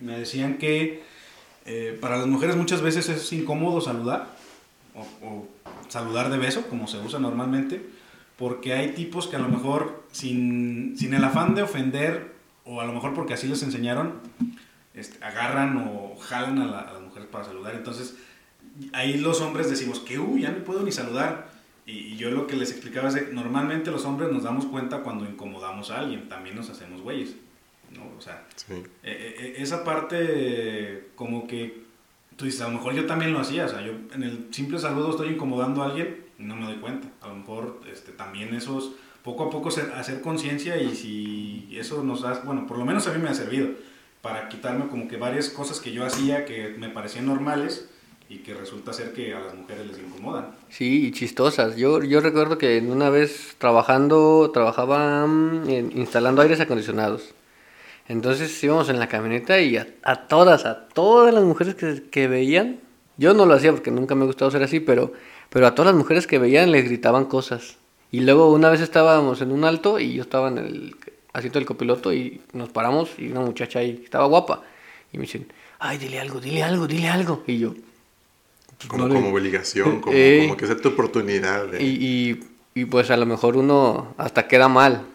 [0.00, 1.02] Me decían que
[1.66, 4.28] eh, para las mujeres muchas veces es incómodo saludar,
[4.94, 5.48] o, o
[5.88, 7.84] saludar de beso, como se usa normalmente,
[8.38, 12.32] porque hay tipos que a lo mejor, sin, sin el afán de ofender,
[12.64, 14.14] o a lo mejor porque así les enseñaron,
[14.94, 17.74] este, agarran o jalan a, la- a las mujeres para saludar.
[17.74, 18.16] Entonces,
[18.92, 21.48] ahí los hombres decimos que, uy, ya no puedo ni saludar.
[21.86, 24.98] Y, y yo lo que les explicaba es que normalmente los hombres nos damos cuenta
[25.02, 27.36] cuando incomodamos a alguien, también nos hacemos güeyes.
[27.96, 28.02] ¿no?
[28.16, 28.74] O sea, Sí.
[28.74, 31.82] eh, eh, esa parte eh, como que
[32.36, 34.78] tú dices, a lo mejor yo también lo hacía, o sea, yo en el simple
[34.78, 37.08] saludo estoy incomodando a alguien y no me doy cuenta.
[37.20, 38.92] A lo mejor este, también esos,
[39.24, 43.12] poco a poco hacer conciencia y si eso nos hace, bueno, por lo menos a
[43.12, 43.68] mí me ha servido
[44.22, 47.88] para quitarme como que varias cosas que yo hacía que me parecían normales
[48.28, 50.52] y que resulta ser que a las mujeres les incomodan.
[50.68, 51.76] Sí, y chistosas.
[51.76, 57.34] Yo, yo recuerdo que una vez trabajando, trabajaba mm, instalando aires acondicionados.
[58.06, 62.28] Entonces íbamos en la camioneta y a, a todas, a todas las mujeres que, que
[62.28, 62.80] veían,
[63.16, 65.12] yo no lo hacía porque nunca me ha gustado ser así, pero,
[65.48, 67.78] pero a todas las mujeres que veían les gritaban cosas.
[68.12, 70.96] Y luego una vez estábamos en un alto y yo estaba en el
[71.32, 74.62] asiento del copiloto y nos paramos y una muchacha ahí estaba guapa.
[75.12, 75.46] Y me dicen,
[75.78, 77.42] ay, dile algo, dile algo, dile algo.
[77.46, 77.74] Y yo,
[78.88, 81.66] Como, no como obligación, como, Eh, como que es tu oportunidad.
[81.68, 82.40] de- y,
[82.74, 85.06] y, y pues a lo mejor uno hasta queda mal.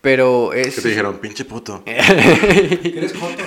[0.00, 0.74] Pero es...
[0.74, 1.82] Que te dijeron, pinche puto.
[1.86, 3.42] ¿Eres joto?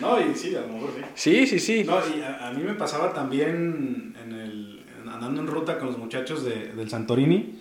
[0.00, 1.02] No, y sí, a lo mejor sí.
[1.16, 1.84] Sí, sí, sí.
[1.84, 5.98] No, y a, a mí me pasaba también en el, andando en ruta con los
[5.98, 7.58] muchachos de- del Santorini.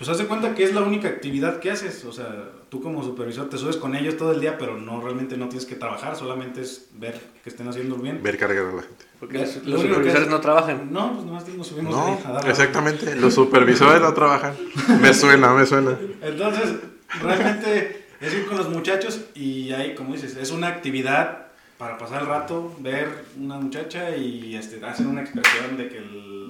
[0.00, 2.06] Pues haz de cuenta que es la única actividad que haces.
[2.06, 5.36] O sea, tú como supervisor te subes con ellos todo el día, pero no realmente
[5.36, 8.22] no tienes que trabajar, solamente es ver que estén haciendo bien.
[8.22, 9.04] Ver cargar a la gente.
[9.20, 10.90] Porque Lo los, supervisores es- no trabajan.
[10.90, 13.14] No, pues nomás nos subimos No, ahí a dar la- exactamente.
[13.16, 14.54] Los supervisores no trabajan.
[15.02, 15.98] Me suena, me suena.
[16.22, 16.76] Entonces,
[17.20, 22.22] realmente es ir con los muchachos y ahí, como dices, es una actividad para pasar
[22.22, 26.00] el rato, ver una muchacha y este, hacer una expresión de que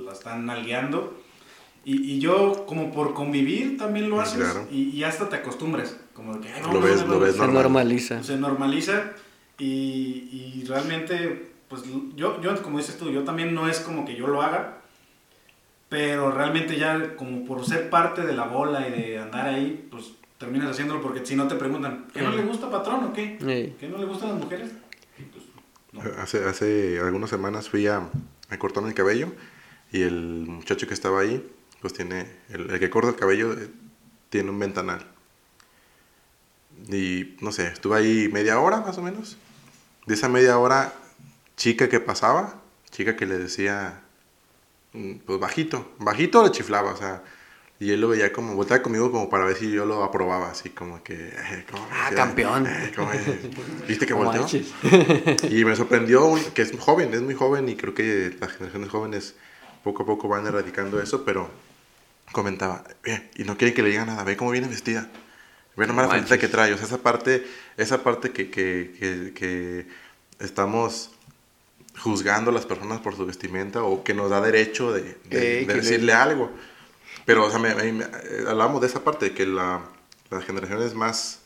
[0.06, 1.20] la están nalgueando.
[1.84, 4.66] Y, y yo, como por convivir, también lo haces claro.
[4.70, 5.96] y, y hasta te acostumbras.
[6.12, 7.22] Como de que, "Ay, Lo vamos, ves, vamos, lo vamos".
[7.24, 7.62] ves Se normal.
[7.62, 8.22] normaliza.
[8.22, 9.12] Se normaliza
[9.58, 9.64] y,
[10.60, 11.82] y realmente, pues
[12.16, 14.78] yo, yo, como dices tú, yo también no es como que yo lo haga,
[15.88, 20.12] pero realmente ya como por ser parte de la bola y de andar ahí, pues
[20.38, 23.36] terminas haciéndolo porque si no te preguntan, ¿qué no le gusta patrón o qué?
[23.40, 23.74] Sí.
[23.80, 24.70] ¿Qué no le gustan las mujeres?
[25.16, 25.44] Pues,
[25.92, 26.22] no.
[26.22, 28.08] Hace, hace algunas semanas fui a,
[28.50, 29.28] a cortarme el cabello
[29.92, 31.44] y el muchacho que estaba ahí,
[31.80, 33.68] pues tiene, el, el que corta el cabello eh,
[34.28, 35.06] tiene un ventanal.
[36.88, 39.36] Y no sé, estuve ahí media hora más o menos.
[40.06, 40.92] De esa media hora,
[41.56, 44.00] chica que pasaba, chica que le decía,
[44.92, 47.22] mm, pues bajito, bajito le chiflaba, o sea,
[47.78, 50.70] y él lo veía como, volteaba conmigo como para ver si yo lo aprobaba, así
[50.70, 52.66] como que, eh, como Ah, campeón.
[52.66, 53.50] eh, como, eh,
[53.88, 54.46] ¿Viste que volteó?
[55.50, 59.34] Y me sorprendió que es joven, es muy joven y creo que las generaciones jóvenes
[59.84, 61.48] poco a poco van erradicando eso, pero
[62.32, 65.08] comentaba, "Ve, y no quieren que le digan nada, ve cómo viene vestida,
[65.76, 68.94] ve nomás la No faldita que trae, o sea, esa parte, esa parte que, que,
[68.98, 69.86] que, que
[70.44, 71.10] estamos
[71.98, 75.60] juzgando a las personas por su vestimenta o que nos da derecho de, de- Eh,
[75.60, 76.50] de que le- decirle algo.
[77.26, 79.82] Pero, o sea, me, me- me- eh, hablamos de esa parte, de que la,
[80.30, 81.40] las generaciones más,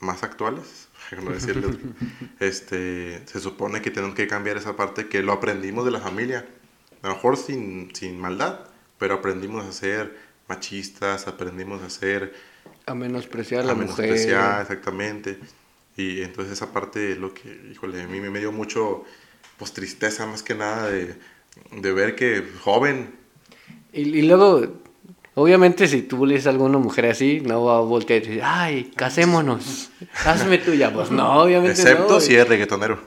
[0.00, 0.88] más actuales,
[1.24, 1.76] no decirles,
[2.40, 6.46] este, se supone que tenemos que cambiar esa parte que lo aprendimos de la familia.
[7.02, 8.60] A lo mejor sin, sin maldad,
[9.00, 10.16] pero aprendimos a ser
[10.48, 12.34] machistas, aprendimos a ser
[12.86, 14.14] A menospreciar a la a mujer.
[14.14, 15.40] menospreciar, exactamente.
[15.96, 19.04] Y entonces esa parte es lo que, híjole, a mí me dio mucho,
[19.58, 21.16] pues tristeza más que nada de,
[21.72, 23.18] de ver que joven,
[23.92, 24.82] Y, y luego,
[25.34, 28.42] obviamente, si tú le dices a alguna mujer así, no va a voltear y decir,
[28.44, 29.90] ay, casémonos,
[30.24, 30.92] hazme tuya.
[30.92, 32.20] Pues no, obviamente excepto no.
[32.20, 32.98] si es reggaetonero.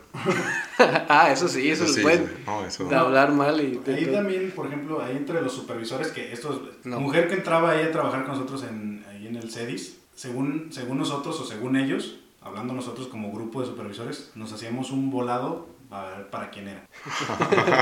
[1.09, 2.25] ah, eso sí, eso Sí, es bueno.
[2.27, 3.79] sí, no, eso- De hablar mal y...
[3.91, 6.99] Ahí también, por ejemplo, ahí entre los supervisores, que estos, No.
[6.99, 10.97] mujer que entraba ahí a trabajar con nosotros en, ahí en el CEDIS, según, según
[10.99, 16.05] nosotros o según ellos, hablando nosotros como grupo de supervisores, nos hacíamos un volado a
[16.05, 16.87] ver para quién era.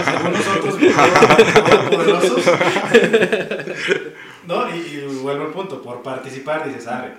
[0.05, 0.75] según nosotros,
[1.89, 2.43] poderosos.
[4.47, 7.13] No, y, y vuelvo al punto, por participar dices, arre.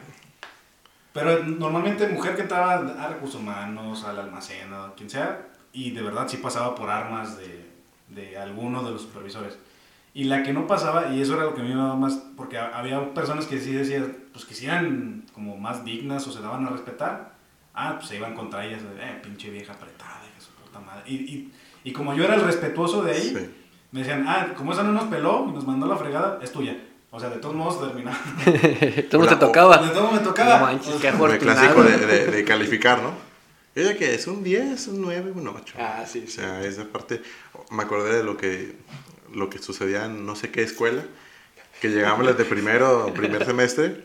[1.13, 6.03] Pero normalmente mujer que entraba a recursos humanos, al almacén, a quien sea, y de
[6.03, 7.67] verdad sí pasaba por armas de,
[8.09, 9.59] de alguno de los supervisores.
[10.15, 12.15] Y la que no pasaba, y eso era lo que a mí me daba más,
[12.37, 16.33] porque ha- había personas que sí decían, pues que sí eran como más dignas o
[16.33, 17.33] se daban a respetar,
[17.75, 21.03] ah, pues se iban contra ellas, eh, pinche vieja apretada, de su puta madre.
[21.07, 21.53] Y, y,
[21.85, 23.55] y como yo era el respetuoso de ahí, Sí.
[23.91, 26.77] me decían, ah, como esa no nos peló y nos mandó la fregada, es tuya.
[27.14, 28.18] O sea, de todos modos terminaba.
[29.11, 29.77] Tú no Hola, te tocaba.
[29.77, 30.59] De todos me tocaba.
[30.59, 33.12] No manches, qué El clásico de, de- de calificar, ¿no?
[33.75, 35.75] Ella que es un 10, un 9, un 8.
[35.79, 36.33] Ah, sí, O sí.
[36.33, 37.20] sea, esa parte,
[37.70, 38.77] me acordé de lo que,
[39.35, 41.05] lo que sucedía en no sé qué escuela,
[41.83, 44.05] que llegábamos desde primero, primer semestre,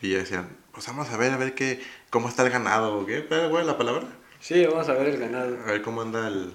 [0.00, 3.24] y decían, pues vamos a ver, a ver qué, cómo está el ganado, o qué,
[3.26, 4.06] ¿Cuál fue la palabra?
[4.40, 5.58] Sí, vamos a ver el ganado.
[5.66, 6.54] A ver cómo anda el,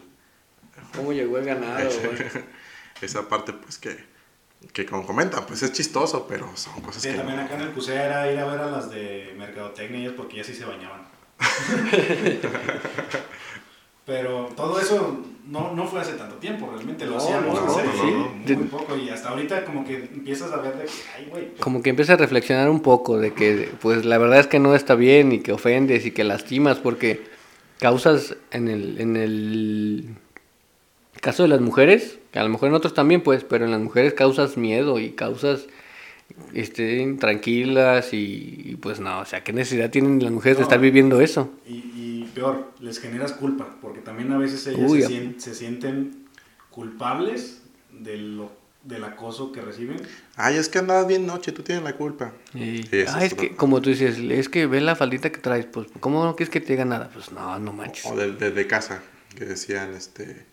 [0.95, 1.89] ¿Cómo llegó el ganado?
[2.05, 2.43] güey?
[3.01, 4.03] esa parte, pues que,
[4.73, 7.15] que como comentan, pues es chistoso, pero son cosas Sí, que...
[7.15, 10.13] también acá en el CUSE era ir a ver a las de mercadotecnia y ellas
[10.15, 11.01] porque ya sí se bañaban.
[14.05, 17.83] Pero todo eso no, no fue hace tanto tiempo, realmente lo No, hacíamos no, hace
[17.85, 20.85] no, sí, no, muy De- poco y hasta ahorita como que empiezas a ver de
[20.85, 21.51] que, ay, güey.
[21.59, 24.73] Como que empieza a reflexionar un poco de que, pues la verdad es que no
[24.75, 27.23] está bien y que ofendes y que lastimas porque
[27.79, 30.15] causas en el, en el
[31.21, 33.79] caso de las mujeres, que a lo mejor en otros también pues, pero en las
[33.79, 35.67] mujeres causas miedo y causas
[36.53, 40.79] estén tranquilas y, y, pues no, o sea, ¿qué necesidad tienen las mujeres de estar
[40.79, 41.51] viviendo eso?
[41.67, 45.39] Y, y peor, les generas culpa, porque también a veces ellas Uy, se, a- sien-
[45.39, 46.25] se sienten
[46.69, 48.51] culpables de lo,
[48.83, 49.97] del acoso que reciben.
[50.37, 52.31] Ay, es que andabas bien noche, tú tienes la culpa.
[52.53, 55.65] Sí, ah, es es que, como tú dices, es que ve la faldita que traes,
[55.65, 57.09] pues, ¿cómo no quieres que te diga nada?
[57.13, 58.05] Pues no, no manches.
[58.05, 59.03] O de- desde casa,
[59.35, 60.45] que decían, este,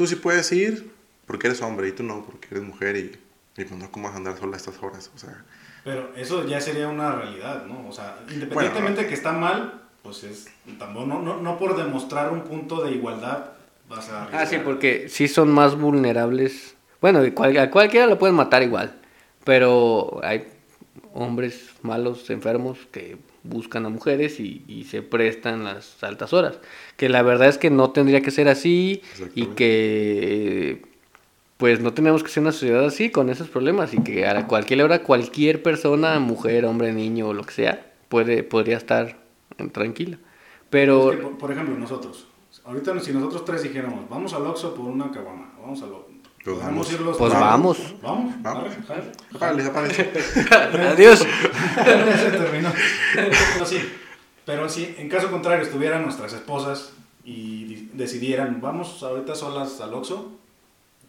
[0.00, 0.90] tú sí puedes ir
[1.26, 3.20] porque eres hombre y tú no, porque eres mujer y,
[3.60, 5.10] y pues no, ¿cómo vas a andar sola a estas horas?
[5.14, 5.44] O sea,
[5.84, 7.86] Pero eso ya sería una realidad, ¿no?
[7.86, 12.32] O sea, independientemente de que está mal, pues es tampoco, no, no, no por demostrar
[12.32, 13.50] un punto de igualdad
[13.90, 14.22] vas a...
[14.22, 14.64] Ah, sí, arriesgar.
[14.64, 16.74] porque sí son más vulnerables.
[17.02, 18.94] Bueno, cual- a cualquiera lo pueden matar igual,
[19.44, 20.48] pero hay
[21.12, 26.58] hombres malos, enfermos, que buscan a mujeres y, y se prestan las altas horas.
[26.96, 29.02] Que la verdad es que no tendría que ser así
[29.34, 30.82] y que
[31.60, 34.82] pues no tenemos que ser una sociedad así con esos problemas y que a cualquier
[34.82, 39.18] hora cualquier persona, mujer, hombre, niño o lo que sea, puede, podría estar
[39.72, 40.18] tranquila.
[40.70, 41.10] Pero...
[41.10, 42.28] Es que, por, por ejemplo, nosotros,
[42.64, 46.09] ahorita si nosotros tres dijéramos, vamos al Oxxo por una caguama, vamos al Oxxo.
[46.44, 46.92] Pues vamos.
[46.92, 47.94] ir los Pues vamos.
[48.02, 48.72] Vamos, Vamos.
[50.92, 51.18] Adiós.
[52.18, 52.72] Se terminó.
[53.14, 53.78] Pero sí,
[54.46, 56.92] pero si en caso contrario estuvieran nuestras esposas
[57.24, 60.32] y di- decidieran, vamos ahorita solas al Oxxo,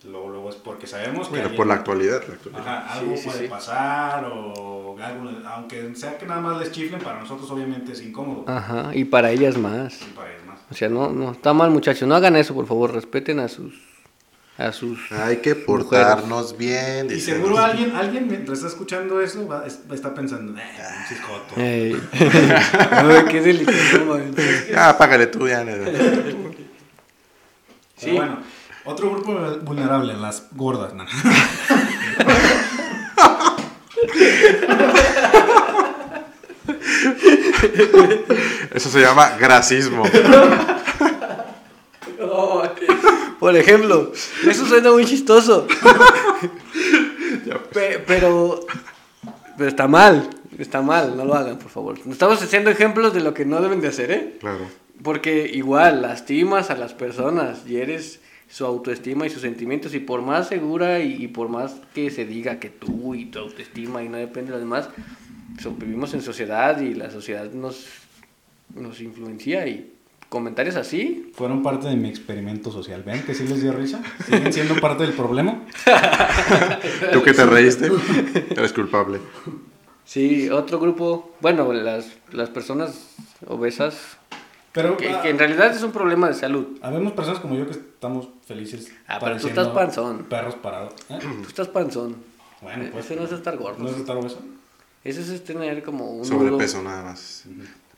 [0.03, 2.67] luego, luego es porque sabemos que Bueno, alguien- por la actualidad, la actualidad.
[2.67, 3.47] Ajá, algo Sí, sí, puede sí.
[3.47, 8.43] pasar o algo, aunque sea que nada más les chiflen, para nosotros obviamente es incómodo.
[8.47, 10.01] Ajá, y para ellas más.
[10.01, 10.59] Y para ellos más.
[10.69, 13.73] O sea, no, no, está mal muchachos, no hagan eso, por favor, respeten a sus,
[14.57, 15.11] a sus...
[15.11, 17.07] Hay que portarnos bien.
[17.07, 17.35] Y dicen.
[17.35, 20.63] seguro alguien, alguien mientras está escuchando eso va- es- está pensando, eh,
[21.07, 21.59] pinches joto".
[21.59, 21.95] Ey.
[22.91, 24.35] Ay, qué delicado, man.
[24.71, 25.63] Ya, apágale tú, ya.
[25.63, 25.71] no.
[27.97, 28.11] Sí.
[28.11, 28.39] bueno,
[28.85, 30.93] otro grupo vulnerable, las gordas.
[30.93, 31.05] ¿no?
[38.73, 40.03] Eso se llama grasismo.
[43.41, 44.13] Por ejemplo,
[44.47, 45.67] eso suena muy chistoso.
[47.73, 48.59] Pe- pero,
[49.57, 51.97] pero está mal, está mal, no lo hagan, por favor.
[52.09, 54.37] Estamos haciendo ejemplos de lo que no deben de hacer, ¿eh?
[54.39, 54.67] Claro.
[55.03, 60.21] Porque igual lastimas a las personas y eres su autoestima y sus sentimientos y por
[60.21, 64.09] más segura y, y por más que se diga que tú y tu autoestima y
[64.09, 64.89] no depende de los demás,
[65.59, 67.85] so- vivimos en sociedad y la sociedad nos,
[68.75, 69.91] nos influencia y
[70.31, 73.03] comentarios así, Fueron parte de mi experimento social.
[73.03, 74.01] ¿Ven que sí les dio risa?
[74.25, 75.59] ¿Siguen siendo parte del problema?
[77.11, 77.91] Tú que te reíste,
[78.51, 79.19] eres culpable.
[80.05, 83.09] sí, otro grupo, bueno, las, las personas
[83.45, 84.17] obesas,
[84.71, 86.79] Pero que, ah, que en realidad es un problema de salud.
[86.81, 88.89] habemos personas como yo que estamos felices.
[89.09, 90.23] Ah, pero tú estás panzón.
[90.29, 90.93] Perros parados.
[91.09, 91.19] ¿Eh?
[91.41, 92.15] Tú estás panzón.
[92.61, 93.03] Bueno, pues.
[93.03, 93.83] Eso no es estar gordo.
[93.83, 94.39] ¿No es estar obeso?
[95.03, 97.43] Eso es tener como un Sobrepeso nada más.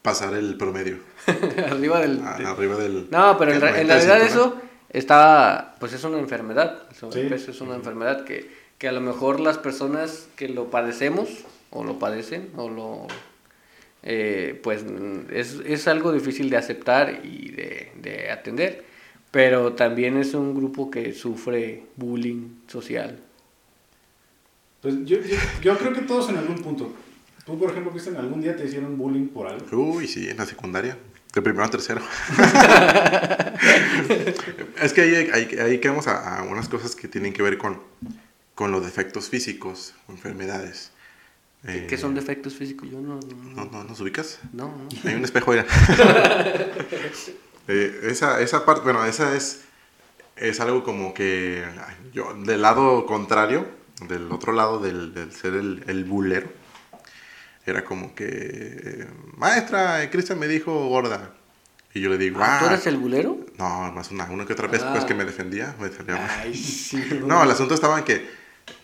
[0.03, 0.97] Pasar el promedio.
[1.71, 2.21] arriba del...
[2.23, 3.07] a- de- arriba del.
[3.09, 6.83] No, pero en, del re- en 95, realidad eso está, pues es una enfermedad.
[6.91, 11.29] El sobrepeso es una enfermedad que, que a lo mejor las personas que lo padecemos
[11.71, 13.07] o lo padecen o lo,
[14.03, 14.85] eh, pues
[15.31, 18.83] es, es algo difícil de aceptar y de, de atender.
[19.31, 23.17] Pero también es un grupo que sufre bullying social.
[24.81, 26.93] Pues yo, yo, yo creo que todos en algún punto.
[27.45, 29.65] Tú, por ejemplo, Cristian, algún día te hicieron bullying por algo.
[29.77, 30.97] Uy, sí, en la secundaria.
[31.33, 32.01] De primero a tercero.
[34.81, 37.79] es que ahí, ahí, ahí quedamos a, a unas cosas que tienen que ver con,
[38.55, 40.91] con los defectos físicos, enfermedades.
[41.65, 42.89] Eh, ¿Qué son defectos físicos?
[42.89, 43.19] Yo no...
[43.19, 44.39] ¿No, No, no nos ubicas?
[44.51, 44.67] no.
[44.67, 45.09] no.
[45.09, 45.65] Hay un espejo, mira.
[47.69, 49.61] Eh, esa, esa parte, bueno, esa es,
[50.35, 51.63] es algo como que
[52.11, 53.65] yo, del lado contrario,
[54.09, 56.49] del otro lado del, del ser el, el bulero,
[57.65, 61.31] era como que, eh, maestra, eh, Cristian me dijo gorda.
[61.95, 63.37] Y yo le digo, Ah, ¿Tú ah, eres el bulero?
[63.59, 64.91] no, más una, una que otra vez, Ah.
[64.93, 65.89] pues que me defendía, me.
[66.13, 66.97] Ay, sí.
[67.25, 68.25] No, el asunto estaba en que,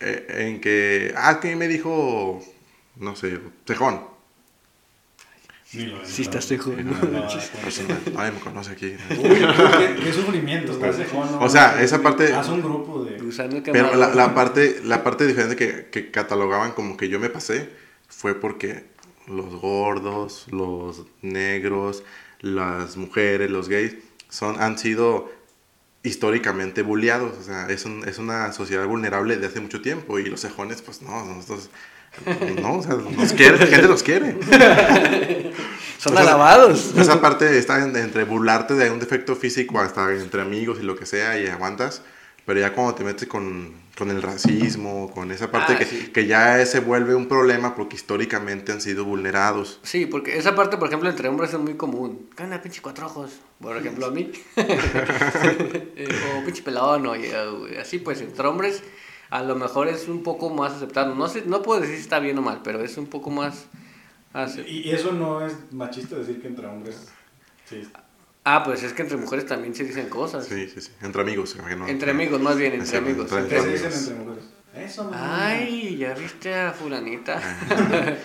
[0.00, 2.40] eh, en que, ah, que me dijo,
[2.96, 4.08] no sé, tejón.
[5.72, 6.70] Ni lo Sí estás cejo.
[6.70, 7.20] No, ¿no?
[7.20, 7.28] no,
[7.62, 8.86] Pues, nadie me conoce aquí.
[9.10, 9.38] Uy,
[9.78, 10.96] qué, qué sufrimiento, estás
[11.38, 13.20] O sea, esa parte- Haz un grupo de.
[13.72, 17.68] Pero la, la parte, la parte diferente que, que catalogaban como que yo me pasé
[18.10, 18.84] fue porque
[19.26, 22.02] los gordos, los negros,
[22.40, 23.96] las mujeres, los gays,
[24.28, 25.30] son, han sido
[26.02, 27.36] históricamente bulleados.
[27.38, 30.82] O sea, es, un- es una sociedad vulnerable de hace mucho tiempo y los cejones,
[30.82, 31.70] pues no, nosotros...
[32.60, 34.32] No, o sea, nos quiere, la gente los quiere.
[35.98, 36.92] Son O sea, alabados.
[36.96, 40.96] Esa parte está en- entre burlarte de un defecto físico hasta entre amigos y lo
[40.96, 42.02] que sea y aguantas,
[42.46, 46.10] pero ya cuando te metes con, con el racismo, con esa parte Ah, que, sí.
[46.10, 49.78] que ya se vuelve un problema porque históricamente han sido vulnerados.
[49.82, 52.30] Sí, porque esa parte, por ejemplo, entre hombres es muy común.
[52.34, 53.32] ¿Qué onda, pinche cuatro ojos?
[53.60, 54.32] Por ejemplo, a mí.
[56.02, 56.08] Eh,
[56.38, 57.12] o pinche pelón, o
[57.78, 58.82] así, pues, entre hombres
[59.28, 61.14] a lo mejor es un poco más aceptado.
[61.14, 63.66] No sé, no puedo decir si está bien o mal, pero es un poco más...
[64.66, 67.08] Y eso no es machista decir que entre hombres.
[67.68, 67.86] Sí.
[68.44, 70.46] Ah, pues es que entre mujeres también se dicen cosas.
[70.46, 70.90] Sí, sí, sí.
[71.02, 71.56] Entre amigos.
[71.56, 73.30] no- Entre amigos, más bien, entre Sí, amigos.
[73.30, 73.82] entre- ¿Qué se amigos.
[73.82, 74.44] dicen entre mujeres?
[74.76, 75.46] Eso, mamá.
[75.48, 77.40] Ay, ya viste a fulanita.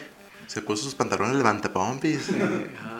[0.47, 2.30] Se puso sus pantalones levantapompis.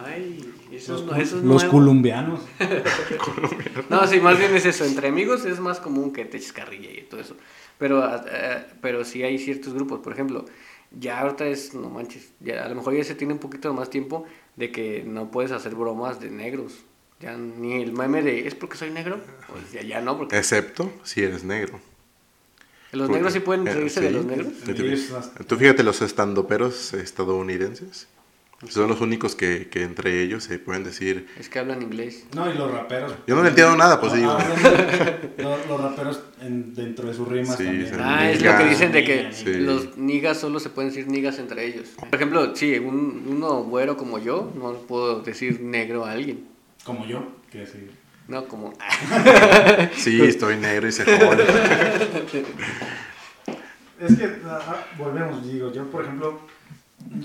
[0.04, 2.42] Ay, eso Los, no, cul- eso es los colombianos.
[3.90, 4.84] No, sí, más bien es eso.
[4.84, 7.36] Entre amigos es más común que te eches carrilla y todo eso.
[7.78, 10.00] Pero, eh, pero sí hay ciertos grupos.
[10.00, 10.46] Por ejemplo,
[10.92, 13.90] ya ahorita es, no manches, ya, a lo mejor ya se tiene un poquito más
[13.92, 14.26] tiempo
[14.56, 16.74] de que no puedes hacer bromas de negros.
[17.20, 19.20] Ya ni el meme de, ¿es porque soy negro?
[19.48, 21.80] Pues ya, ya no, porque Excepto si eres negro.
[22.92, 24.48] los negros sí pueden Eh, reírse de los negros.
[25.48, 28.08] Tú- fíjate, los estandoperos estadounidenses
[28.70, 32.26] son los únicos que, que entre ellos se pueden decir Es que hablan inglés.
[32.36, 33.14] No, y los raperos.
[33.28, 34.36] Yo no le entiendo nada, pues, digo.
[35.38, 37.92] los, los raperos en- dentro de sus rimas Sí, también.
[38.00, 39.54] Ah, es lo que dicen de que Sí.
[39.56, 41.90] los nigas solo se pueden decir nigas entre ellos.
[41.98, 46.54] Por ejemplo, sí, un, uno güero como yo, no puedo decir negro a alguien.
[46.86, 47.90] Como yo, que sí.
[48.28, 48.74] No, como...
[49.98, 51.02] Sí, estoy negro y se.
[54.00, 56.42] Es que, ajá, volvemos, digo, yo por ejemplo,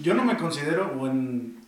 [0.03, 1.59] yo no me considero, o en,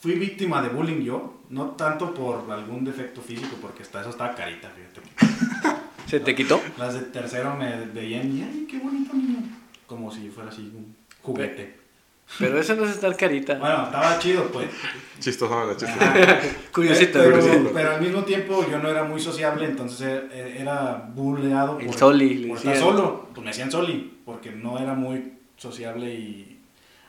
[0.00, 4.34] fui víctima de bullying yo, no tanto por algún defecto físico, porque hasta eso estaba
[4.34, 5.00] carita, fíjate.
[6.04, 6.60] que ¿Se te quitó?
[6.78, 9.38] Las de tercero me veían y, ay, qué bonito niño.
[9.86, 11.83] Como si fuera así un juguete.
[12.38, 13.58] Pero eso no es estar carita.
[13.58, 14.68] Bueno, estaba chido, pues.
[15.20, 16.00] Chistoso, la chistoso.
[16.72, 17.70] Curiosito, pero, curiosito.
[17.72, 22.46] pero al mismo tiempo yo no era muy sociable, entonces era bulleado El por, soli,
[22.46, 23.28] por estar solo.
[23.32, 26.60] Pues me decían soli, porque no era muy sociable y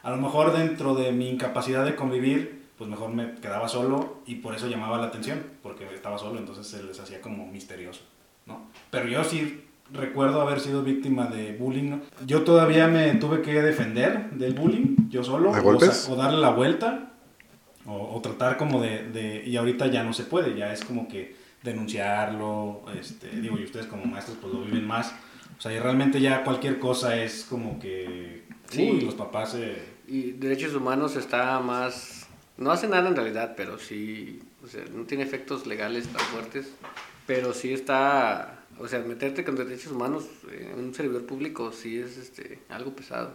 [0.04, 4.36] a lo mejor dentro de mi incapacidad de convivir, pues mejor me quedaba solo y
[4.36, 8.02] por eso llamaba la atención, porque estaba solo, entonces se les hacía como misterioso,
[8.46, 8.70] ¿no?
[8.92, 12.00] Pero yo sí recuerdo haber sido víctima de bullying.
[12.26, 15.94] Yo todavía me tuve que defender del bullying, yo solo, ¿De o, golpes?
[15.96, 17.12] sa- o darle la vuelta,
[17.86, 21.08] o, o tratar como de, de- Y ahorita ya no se puede, ya es como
[21.08, 25.14] que denunciarlo, este, digo, y ustedes como maestros pues lo viven más.
[25.58, 28.44] O sea, y realmente ya cualquier cosa es como que...
[28.70, 28.90] Sí.
[28.92, 29.82] Uy, los papás se...
[30.08, 32.28] Y derechos humanos está más...
[32.58, 34.42] No hace nada en realidad, pero sí...
[34.64, 36.74] O sea, no tiene efectos legales tan fuertes.
[37.26, 38.55] Pero sí está...
[38.80, 43.34] O sea, meterte con derechos humanos en un servidor público sí es este, algo pesado.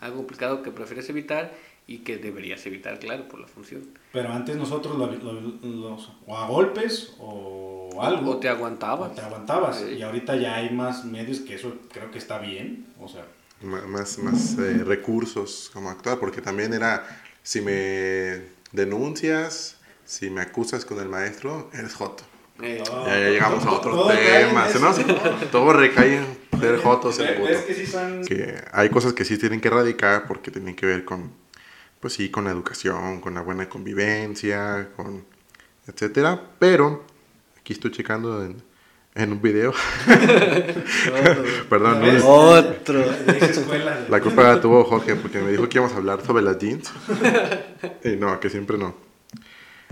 [0.00, 1.54] algo complicado que prefieres evitar
[1.86, 3.86] y que deberías evitar, claro, por la función.
[4.12, 8.32] Pero antes nosotros lo- lo- los, o a golpes o algo.
[8.32, 9.12] O te aguantabas.
[9.12, 9.78] o te aguantabas.
[9.80, 9.94] Sí.
[9.98, 12.86] Y ahorita ya hay más medios que eso creo que está bien.
[13.00, 13.24] O sea,
[13.62, 17.06] Ma- más, más eh, recursos como actuar, porque también era,
[17.42, 22.24] si me denuncias, si me acusas con el maestro, eres joto.
[22.62, 23.06] Eh, No.
[23.06, 24.92] Ya, ya llegamos a otro Todo tema, eso, ¿no?
[25.50, 26.26] Todo recae en
[26.60, 27.66] ser joto, ser ¿ves puto.
[27.66, 28.24] que sí son...
[28.24, 31.32] Que hay cosas que sí tienen que erradicar porque tienen que ver con,
[32.00, 35.24] pues sí, con la educación, con la buena convivencia, con
[35.86, 36.40] etcétera.
[36.58, 37.04] Pero
[37.58, 38.62] aquí estoy checando en,
[39.16, 39.74] en un video.
[41.68, 42.98] Perdón, no, Otro.
[43.00, 44.06] De esa escuela.
[44.08, 46.90] la culpa la tuvo Jorge porque me dijo que íbamos a hablar sobre las jeans.
[48.04, 48.94] Y no, que siempre no.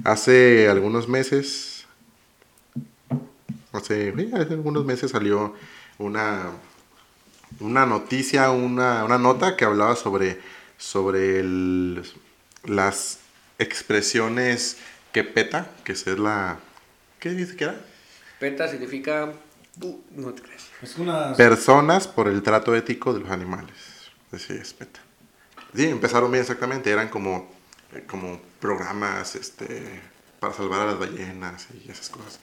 [0.04, 1.71] Hace algunos meses,
[3.72, 5.54] hace, hace algunos meses salió
[5.98, 6.50] una,
[7.60, 10.40] una noticia, una, una nota que hablaba sobre,
[10.78, 12.02] sobre el-
[12.64, 13.18] las
[13.58, 14.78] expresiones
[15.12, 16.58] que peta, que es la...
[17.18, 17.80] ¿Qué dice que era?
[18.40, 19.32] PETA significa...
[20.16, 20.68] no te crees.
[20.82, 21.34] Es una...
[21.34, 23.76] Personas por el trato ético de los animales.
[24.32, 25.00] Así es, PETA.
[25.74, 26.90] Sí, empezaron bien exactamente.
[26.90, 27.50] Eran como,
[27.92, 30.00] eh, como programas este,
[30.40, 32.40] para salvar a las ballenas y esas cosas.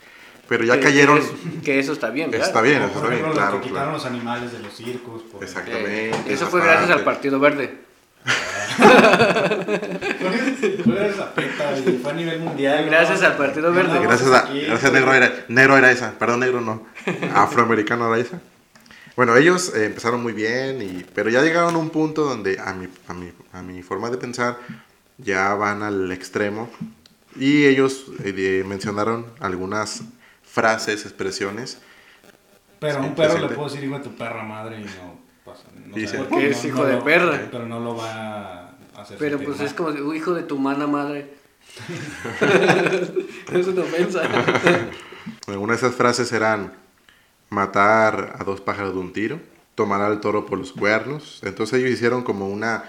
[0.50, 1.20] Pero ya Que- cayeron...
[1.22, 2.48] Que, que eso está bien, ¿verdad?
[2.48, 3.92] Está bien, eso está bien, claro, que quitaron claro.
[3.94, 5.22] los animales de los circos.
[5.32, 5.72] por- Exacto.
[5.72, 7.04] Eh, Exactamente, eso fue gracias al.
[7.04, 7.78] Partido Verde.
[12.02, 12.86] Fue a nivel mundial.
[12.86, 13.28] Gracias ¿no?
[13.28, 14.00] al Partido Verde.
[14.02, 16.86] Gracias a, gracias a negro era, negro era esa, perdón negro no,
[17.36, 18.40] afroamericano era esa.
[19.16, 22.74] Bueno, ellos eh, empezaron muy bien, y, pero ya llegaron a un punto donde a
[22.74, 24.58] mi, a, mi, a mi forma de pensar
[25.18, 26.70] ya van al extremo
[27.36, 30.04] y ellos eh, mencionaron algunas
[30.50, 31.80] frases, expresiones.
[32.80, 35.64] Pero a un perro le puedo decir hijo de tu perra madre y no pasa.
[35.86, 36.18] No Y sí.
[36.18, 37.48] Porque es hijo de lo- perra.
[37.52, 39.18] Pero no lo va a hacer.
[39.18, 39.68] Pero pues mal.
[39.68, 41.34] es como si, "Uy, hijo de tu mana madre.
[43.52, 44.22] es una ofensa.
[45.48, 46.74] Algunas de esas frases eran
[47.50, 49.40] matar a dos pájaros de un tiro,
[49.76, 51.42] tomar al toro por los cuernos.
[51.44, 52.84] Entonces ellos hicieron como una,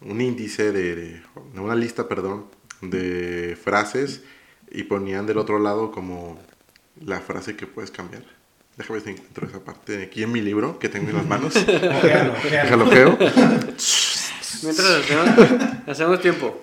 [0.00, 1.22] un índice de, de-
[1.60, 2.46] una lista, perdón,
[2.80, 4.22] de frases
[4.70, 6.38] y ponían del otro lado como
[7.00, 8.22] la frase que puedes cambiar.
[8.76, 11.54] Déjame ver si encuentro esa parte aquí en mi libro que tengo en las manos.
[11.66, 12.84] Déjalo.
[14.62, 15.28] Mientras hacemos,
[15.86, 16.60] hacemos tiempo.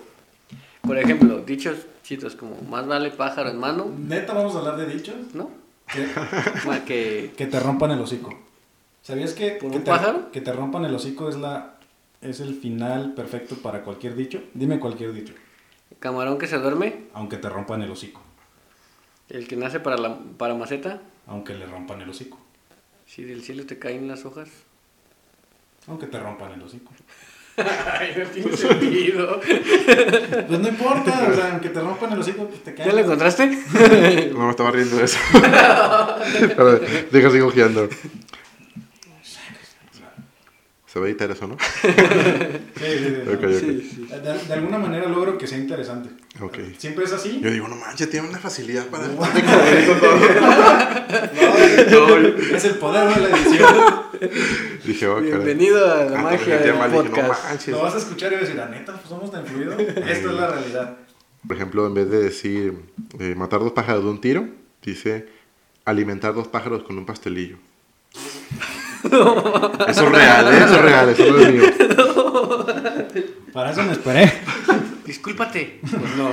[0.82, 4.86] Por ejemplo, dichos chitos como más vale pájaro en mano, Neta, vamos a hablar de
[4.86, 5.14] dichos.
[5.34, 5.50] ¿no?
[5.92, 6.08] Que,
[6.86, 8.36] que que te rompan el hocico.
[9.02, 10.30] ¿Sabías que, ¿Por que un te, pájaro?
[10.32, 11.74] que te rompan el hocico es la
[12.20, 14.42] es el final perfecto para cualquier dicho?
[14.54, 15.32] Dime cualquier dicho,
[16.00, 18.20] camarón que se duerme, aunque te rompan el hocico.
[19.30, 22.38] El que nace para la para maceta, Aunque le rompan el hocico.
[23.06, 24.48] si del cielo te caen las hojas.
[25.86, 26.92] Aunque te rompan el hocico.
[27.56, 29.40] Ay, no tiene sentido.
[30.48, 32.88] Pues no importa, o sea, aunque te rompan el hocico, pues te caen.
[32.88, 33.46] ¿Ya lo encontraste?
[34.32, 35.18] No me estaba riendo de eso.
[36.38, 36.78] Pero,
[37.10, 37.88] Deja, sigo guiando.
[40.92, 41.56] Se va a editar eso, ¿no?
[42.80, 43.28] Sí, sí, sí.
[43.28, 43.50] Ok, ok.
[43.60, 44.06] Sí, sí.
[44.10, 46.08] De, de alguna manera logro que sea interesante.
[46.40, 46.58] Ok.
[46.78, 47.38] Siempre es así.
[47.40, 49.22] Yo digo, no manches, tiene una facilidad para el No,
[52.56, 53.74] es el poder de la edición.
[54.84, 55.30] Dije, oh, caray.
[55.30, 57.44] Bienvenido a la Ah, magia del mal, dije, no podcast.
[57.44, 57.68] manches.
[57.68, 59.78] Lo vas a escuchar y vas a decir, la neta, pues somos tan fluidos.
[59.78, 60.96] Esta es la realidad.
[61.46, 62.74] Por ejemplo, en vez de decir
[63.18, 64.48] eh, matar dos pájaros de un tiro,
[64.82, 65.28] dice
[65.84, 67.56] alimentar dos pájaros con un pastelillo.
[69.02, 70.58] Eso es real, ¿eh?
[70.64, 71.62] Eso es real, eso no es mío.
[73.52, 74.32] Para eso me esperé.
[75.04, 75.80] Discúlpate.
[75.82, 76.28] Pues no.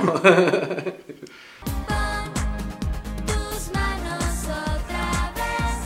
[3.26, 5.76] Tus manos otra vez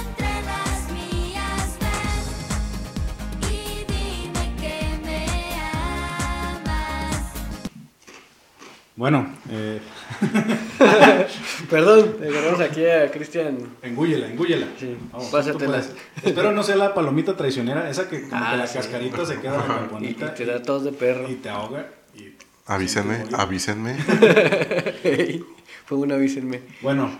[0.00, 3.52] entre las mías ven y
[3.86, 5.22] dime que me
[6.56, 7.22] amas.
[8.96, 9.18] Bueno,
[9.50, 9.80] eh,
[11.70, 13.58] Perdón, agarramos aquí a Cristian.
[13.82, 14.66] engúyela, engúyela.
[14.78, 15.82] Sí, Vamos, pásatela.
[16.22, 18.78] Espero no sea la palomita traicionera, esa que como Ah, que la sí.
[18.78, 21.28] cascarita se queda muy Y, y bonita te da tos de perro.
[21.30, 21.88] y te ahoga.
[22.14, 22.34] y-
[22.66, 23.94] Avísenme, avísenme.
[25.86, 26.62] Fue una avísenme.
[26.80, 27.10] Bueno,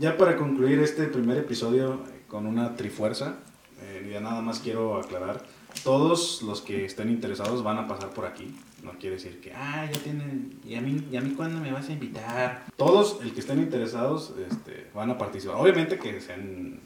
[0.00, 3.36] ya para concluir este primer episodio eh, con una trifuerza,
[3.80, 5.42] eh, ya nada más quiero aclarar,
[5.84, 8.54] todos los que estén interesados van a pasar por aquí.
[8.84, 11.72] No quiere decir que, ah, ya tienen, ¿y a mí, y a mí cuándo me
[11.72, 12.64] vas a invitar?
[12.76, 15.56] Todos, el que estén interesados, este, van a participar.
[15.56, 16.80] Obviamente que sean,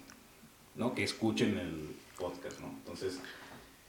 [0.76, 0.94] ¿no?
[0.94, 2.68] Que escuchen el podcast, ¿no?
[2.68, 3.18] Entonces,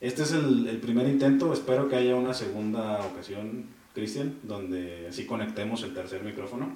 [0.02, 1.54] este es el, el primer intento.
[1.54, 6.76] Espero que haya una segunda ocasión, Cristian, donde así conectemos el tercer micrófono.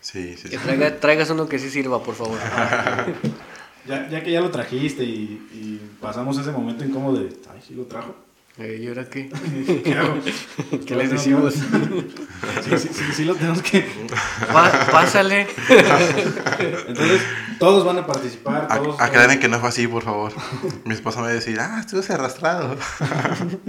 [0.00, 0.64] Sí, sí, Que sí.
[0.64, 2.38] traiga, traigas uno que sí sirva, por favor.
[3.86, 7.74] Ya, ya que ya lo trajiste y, y pasamos ese momento incómodo de, ay, sí
[7.74, 8.14] lo trajo.
[8.60, 9.28] Eh, ¿Y ahora qué?
[9.84, 10.16] ¿Qué hago?
[10.86, 11.54] ¿Qué les decimos?
[12.64, 13.86] Sí, sí, sí, sí lo tenemos que...
[14.90, 15.46] Pásale.
[16.88, 17.20] Entonces,
[17.58, 19.00] todos van a participar, todos...
[19.00, 20.32] Aclaren que no fue así, por favor.
[20.84, 22.76] Mi esposa me va a decir, ah, estuviste arrastrado.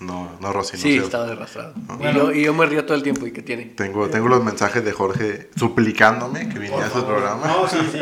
[0.00, 1.04] no, no, Rosy, no Sí, sé.
[1.04, 1.74] estaba arrastrado.
[1.76, 2.12] Y, Bueno.
[2.12, 3.26] yo, y yo me río todo el tiempo.
[3.26, 3.64] ¿Y qué tiene?
[3.66, 7.46] Tengo, tengo los mensajes de Jorge suplicándome que viniera a su programa.
[7.46, 7.98] No, sí, sí.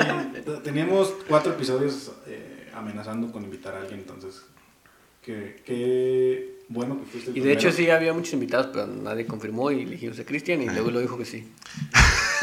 [0.65, 4.43] Teníamos cuatro episodios eh, amenazando con invitar a alguien, entonces...
[5.23, 9.25] Qué, qué bueno que fuiste el Y de hecho sí había muchos invitados, pero nadie
[9.27, 11.47] confirmó y elegimos a Cristian y luego lo dijo que sí.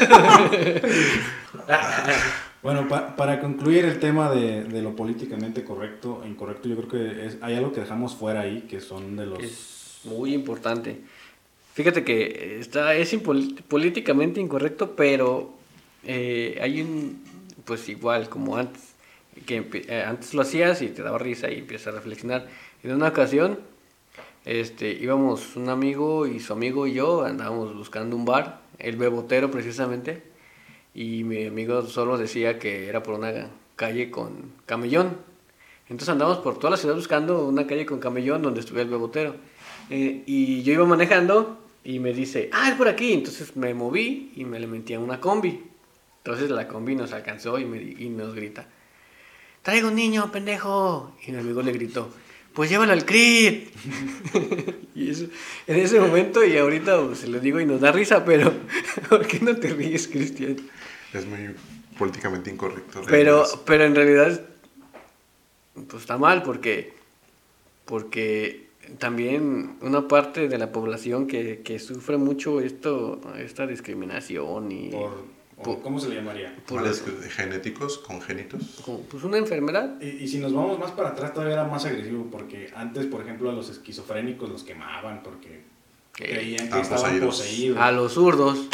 [2.62, 6.88] Bueno, pa- para concluir el tema de, de lo políticamente correcto e incorrecto, yo creo
[6.88, 9.42] que es- hay algo que dejamos fuera ahí, que son de los...
[9.42, 11.00] Es muy importante.
[11.72, 13.16] Fíjate que está, es
[13.68, 15.54] políticamente incorrecto, pero
[16.04, 17.22] eh, hay un,
[17.64, 18.89] pues igual como antes,
[19.46, 22.48] que eh, antes lo hacías y te daba risa y empiezas a reflexionar.
[22.82, 23.58] En una ocasión,
[24.44, 29.50] este, íbamos un amigo y su amigo y yo andábamos buscando un bar, el Bebotero
[29.50, 30.22] precisamente,
[30.94, 35.16] y mi amigo solo decía que era por una calle con camellón.
[35.88, 39.34] Entonces andamos por toda la ciudad buscando una calle con camellón donde estuviera el bebotero.
[39.90, 43.12] Eh, y yo iba manejando y me dice, ah, es por aquí.
[43.12, 45.64] Entonces me moví y me le metí a una combi.
[46.18, 48.68] Entonces la combi nos alcanzó y, me, y nos grita,
[49.62, 51.14] traigo un niño, pendejo.
[51.26, 52.10] Y mi amigo le gritó,
[52.54, 53.70] pues llévalo al CRIT.
[54.94, 55.26] y eso,
[55.66, 58.52] en ese momento y ahorita pues, se lo digo y nos da risa, pero
[59.08, 60.56] ¿por qué no te ríes, Cristian?
[61.12, 61.54] Es muy
[61.98, 63.02] políticamente incorrecto.
[63.08, 64.40] Pero, pero en realidad,
[65.74, 66.94] pues está mal porque,
[67.84, 74.88] porque también una parte de la población que, que sufre mucho esto, esta discriminación y
[74.90, 76.54] por, por- ¿Cómo se le llamaría?
[76.66, 78.80] por- ¿Males genéticos, congénitos?
[79.10, 80.00] pues una enfermedad.
[80.00, 83.22] Y, y si nos vamos más para atrás todavía era más agresivo, porque antes, por
[83.22, 85.62] ejemplo, a los esquizofrénicos los quemaban porque
[86.14, 87.36] que creían que estaban estaban poseídos.
[87.38, 87.78] poseídos.
[87.78, 88.68] a los zurdos.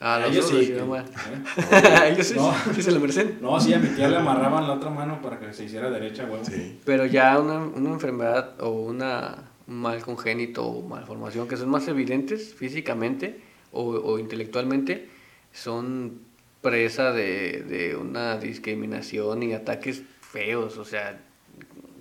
[0.00, 0.72] A A los ellos zurdos, sí.
[0.72, 2.10] ¿eh?
[2.12, 2.52] Ellos sí, No.
[2.74, 3.38] sí se lo merecen.
[3.40, 6.24] No, sí, a mi tía le amarraban la otra mano para que se hiciera derecha,
[6.24, 6.44] huevo.
[6.44, 6.78] Sí.
[6.84, 11.88] Pero ya una, una enfermedad o una, un mal congénito o malformación que son más
[11.88, 13.40] evidentes físicamente
[13.72, 15.08] o, o intelectualmente,
[15.54, 16.20] son
[16.60, 20.76] presa de, de una discriminación y ataques feos.
[20.76, 21.18] O sea,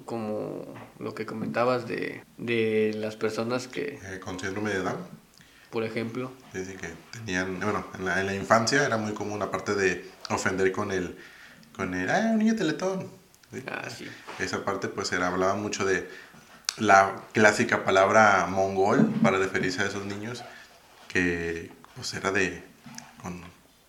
[0.06, 4.98] como lo que comentabas de, de las personas que, Eh, con síndrome de Down.
[5.70, 9.76] por ejemplo, Dice que tenían, bueno, en la, en la infancia era muy común aparte
[9.76, 11.16] de ofender con el,
[11.76, 13.08] con el, ah, un niño teletón.
[13.54, 13.64] ¿sí?
[13.68, 14.08] ah, sí.
[14.40, 16.08] Esa parte pues era, hablaba mucho de
[16.78, 20.44] la clásica palabra mongol para referirse a esos niños
[21.08, 22.64] que pues era de,
[23.24, 23.42] con,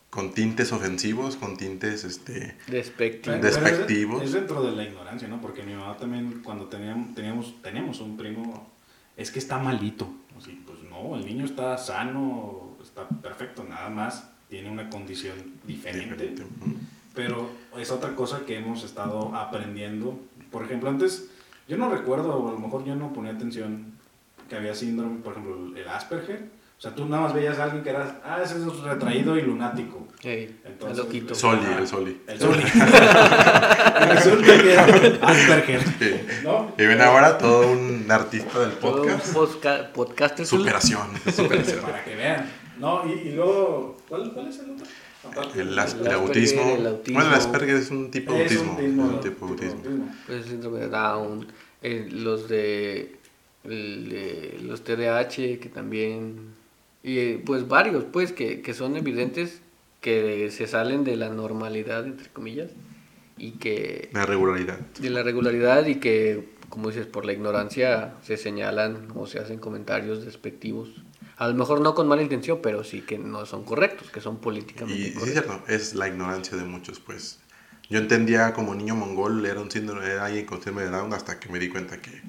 [0.08, 3.36] con tintes ofensivos, con tintes, este, Despectivo.
[3.36, 4.22] Pero- pero es- Despectivos.
[4.22, 5.40] Es, dentro de la ignorancia, ¿no?
[5.40, 8.70] Porque mi mamá también, cuando teníamos, teníamos, tenemos un primo,
[9.16, 10.08] es que está malito.
[10.38, 15.34] Así, pues no, el niño está sano, está perfecto, nada más tiene una condición
[15.66, 16.28] diferente.
[16.28, 16.44] diferente.
[17.14, 20.18] Pero es otra cosa que hemos estado aprendiendo.
[20.50, 21.28] Por ejemplo, antes,
[21.68, 23.94] yo no recuerdo, o a lo mejor yo no ponía atención
[24.48, 26.50] que había síndrome, por ejemplo, el Asperger.
[26.78, 29.42] O sea, tú nada más veías a alguien que era, ah, ese es retraído y
[29.42, 30.06] lunático.
[30.22, 31.34] Ey, Entonces, el loquito.
[31.34, 31.78] Soli, Ajá.
[31.78, 32.20] el Soli.
[32.26, 32.62] El Soli.
[34.10, 34.84] Resulta que era
[35.22, 35.82] Asperger.
[35.98, 36.14] Sí.
[36.42, 36.72] ¿No?
[36.78, 40.40] Y ven ahora todo un artista del Todo un podcast.
[40.44, 41.08] Superación.
[41.34, 41.80] superación.
[41.82, 42.50] Para que vean.
[42.78, 44.86] No, y, y luego, ¿cuál, ¿cuál es el otro?
[45.54, 46.60] El, as- El el autismo.
[46.62, 47.14] Asperger, el autismo.
[47.20, 49.04] Bueno, el Asperger es un tipo de Es un autismo.
[49.04, 50.08] un tipo de autismo.
[50.26, 51.46] pues el síndrome de Down,
[51.82, 53.16] eh, los de,
[53.64, 56.53] el de los TDAH que también
[57.04, 59.60] y pues varios pues que, que son evidentes
[60.00, 62.70] que se salen de la normalidad entre comillas
[63.38, 64.78] y que La regularidad.
[64.98, 69.58] de la regularidad y que como dices por la ignorancia se señalan o se hacen
[69.58, 70.88] comentarios despectivos
[71.36, 74.38] a lo mejor no con mala intención pero sí que no son correctos que son
[74.38, 77.40] políticamente Y sí, es correctos cierto, es la ignorancia de muchos, pues.
[77.90, 81.38] Yo entendía como niño mongol, era un síndrome, era alguien con síndrome de Down, hasta
[81.38, 82.22] que me di cuenta que,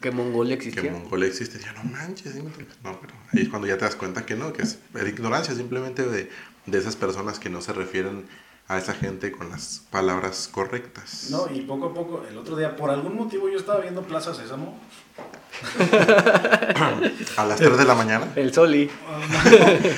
[0.00, 1.58] que Mongolia que existía mongol existe.
[1.58, 4.52] Y yo, no manches, no, pero ahí es cuando ya te das cuenta que no,
[4.52, 6.30] que es la ignorancia simplemente de,
[6.66, 8.26] de esas personas que no se refieren
[8.68, 11.26] a esa gente con las palabras correctas.
[11.30, 14.32] No, y poco a poco, el otro día, por algún motivo yo estaba viendo Plaza
[14.32, 14.78] Sésamo.
[17.36, 18.28] A las 3 de la mañana.
[18.36, 18.88] el Soli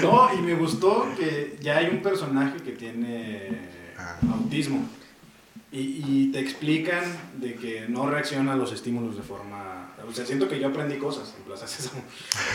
[0.03, 4.17] No, y me gustó que ya hay un personaje que tiene Ah.
[4.33, 4.89] autismo.
[5.73, 7.03] Y, y te explican
[7.41, 9.91] de que no reacciona a los estímulos de forma...
[10.07, 12.03] O sea, siento que yo aprendí cosas en Plaza Sésamo.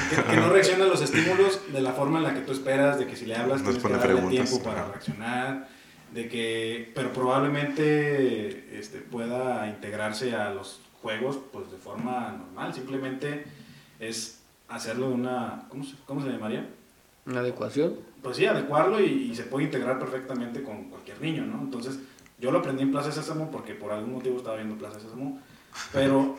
[0.10, 3.00] Que, que no reacciona a los estímulos de la forma en la que tú esperas,
[3.00, 4.92] de que si le hablas Nos tienes que darle preguntas, tiempo para ajá.
[4.92, 5.68] reaccionar.
[6.14, 13.46] de que, pero probablemente este, pueda integrarse a los juegos pues de forma normal, simplemente
[14.00, 16.68] es hacerlo de una, ¿cómo se, cómo se llamaría?
[17.26, 17.96] Una adecuación.
[18.22, 21.62] Pues sí, adecuarlo y, y se puede integrar perfectamente con cualquier niño, ¿no?
[21.62, 22.00] Entonces,
[22.40, 25.40] yo lo aprendí en Plaza Sésamo porque por algún motivo estaba viendo Plaza Sésamo,
[25.92, 26.38] pero,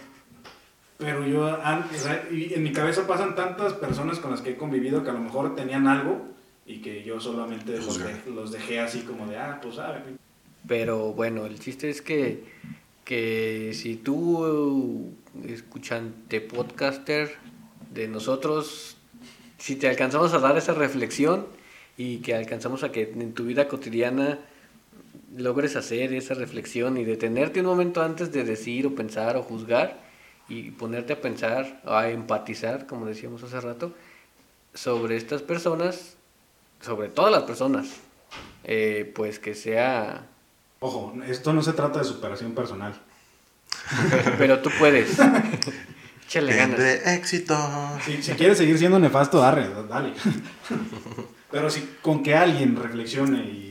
[0.97, 4.51] pero yo, an- o sea, y en mi cabeza pasan tantas personas con las que
[4.51, 6.27] he convivido que a lo mejor tenían algo
[6.67, 10.01] y que yo solamente los, de- los dejé así como de, ah, pues sabe.
[10.67, 12.45] Pero bueno, el chiste es que,
[13.05, 15.15] que si tú,
[15.47, 17.37] escuchante podcaster
[17.93, 18.97] de nosotros,
[19.57, 21.47] si te alcanzamos a dar esa reflexión
[21.97, 24.41] y que alcanzamos a que en tu vida cotidiana
[25.37, 30.01] logres hacer esa reflexión y detenerte un momento antes de decir o pensar o juzgar
[30.49, 33.93] y ponerte a pensar, a empatizar, como decíamos hace rato,
[34.75, 36.17] sobre estas personas,
[36.81, 37.89] sobre todas las personas,
[38.65, 40.27] eh, pues que sea
[40.81, 42.95] Ojo, esto no se trata de superación personal.
[44.39, 45.19] Pero tú puedes.
[46.27, 46.77] Échale ganas.
[46.77, 47.57] Tendré éxito.
[48.05, 50.13] Si, si quieres seguir siendo nefasto, dale.
[51.51, 53.68] Pero si con que alguien reflexione y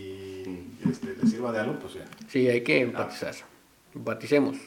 [0.92, 2.06] este, le sirva de algo, pues ya.
[2.28, 3.34] Sí, hay que empatizar.
[3.96, 4.58] Empaticemos.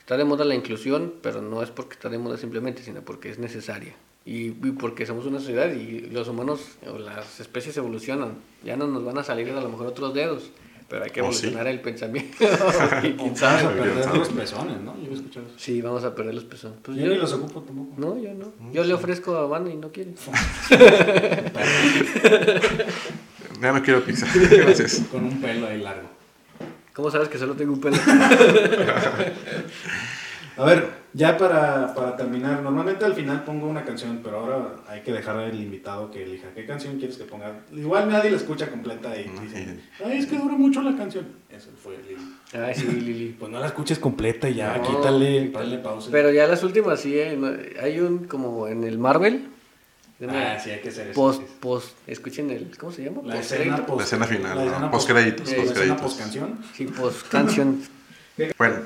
[0.00, 3.30] Está de moda la inclusión, pero no es porque está de moda simplemente, sino porque
[3.30, 3.94] es necesaria.
[4.24, 6.60] Y, y porque somos una sociedad y los humanos
[6.92, 8.34] o las especies evolucionan.
[8.64, 10.50] Ya no nos van a salir a lo mejor otros dedos,
[10.88, 12.36] pero hay que evolucionar el pensamiento.
[13.02, 14.96] Y Vamos a perder los pezones, ¿no?
[15.02, 15.54] Yo he escuchado eso.
[15.58, 16.78] Sí, vamos a perder los pezones.
[16.82, 17.92] Pues Yo yo, ni los ocupo tampoco.
[17.96, 18.52] no, yo no.
[18.72, 20.12] Yo le ofrezco a Van y no quiere.
[23.60, 24.26] Ya no quiero pizza.
[24.50, 25.02] Gracias.
[25.10, 26.08] Con un pelo ahí largo.
[26.94, 27.96] ¿Cómo sabes que solo tengo un pelo?
[30.58, 35.02] A ver, ya para, para terminar, normalmente al final pongo una canción, pero ahora hay
[35.02, 37.60] que dejar al invitado que elija qué canción quieres que ponga.
[37.74, 41.26] Igual nadie la escucha completa y dicen, ay, es que dura mucho la canción.
[41.50, 42.22] Eso fue Lili.
[42.54, 43.36] Ay, sí, Lili.
[43.38, 45.76] Pues no la escuches completa y ya, No, quítale, quítale.
[45.78, 46.08] pausa.
[46.10, 47.52] Pero ya las últimas sí, eh, no-
[47.82, 49.48] hay un como en el Marvel.
[50.20, 51.14] Una Ah, sí, hay que hacer eso.
[51.20, 53.20] Post, post, escuchen el, ¿cómo se llama?
[53.24, 54.70] La Post escena, post, La escena final, la ¿no?
[54.70, 56.00] escena post- la escena postcréditos.
[56.00, 56.58] post canción.
[56.74, 57.82] Sí, post canción.
[58.58, 58.76] Bueno,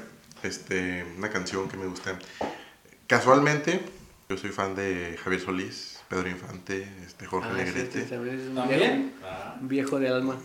[0.44, 2.16] este, una canción que me gusta.
[3.08, 3.80] Casualmente,
[4.28, 8.02] yo soy fan de Javier Solís, Pedro Infante, este, Jorge Ah, Negrete.
[8.04, 8.80] sí, también es un ¿También?
[8.80, 9.56] viejo, Ah.
[9.60, 10.36] un viejo de alma.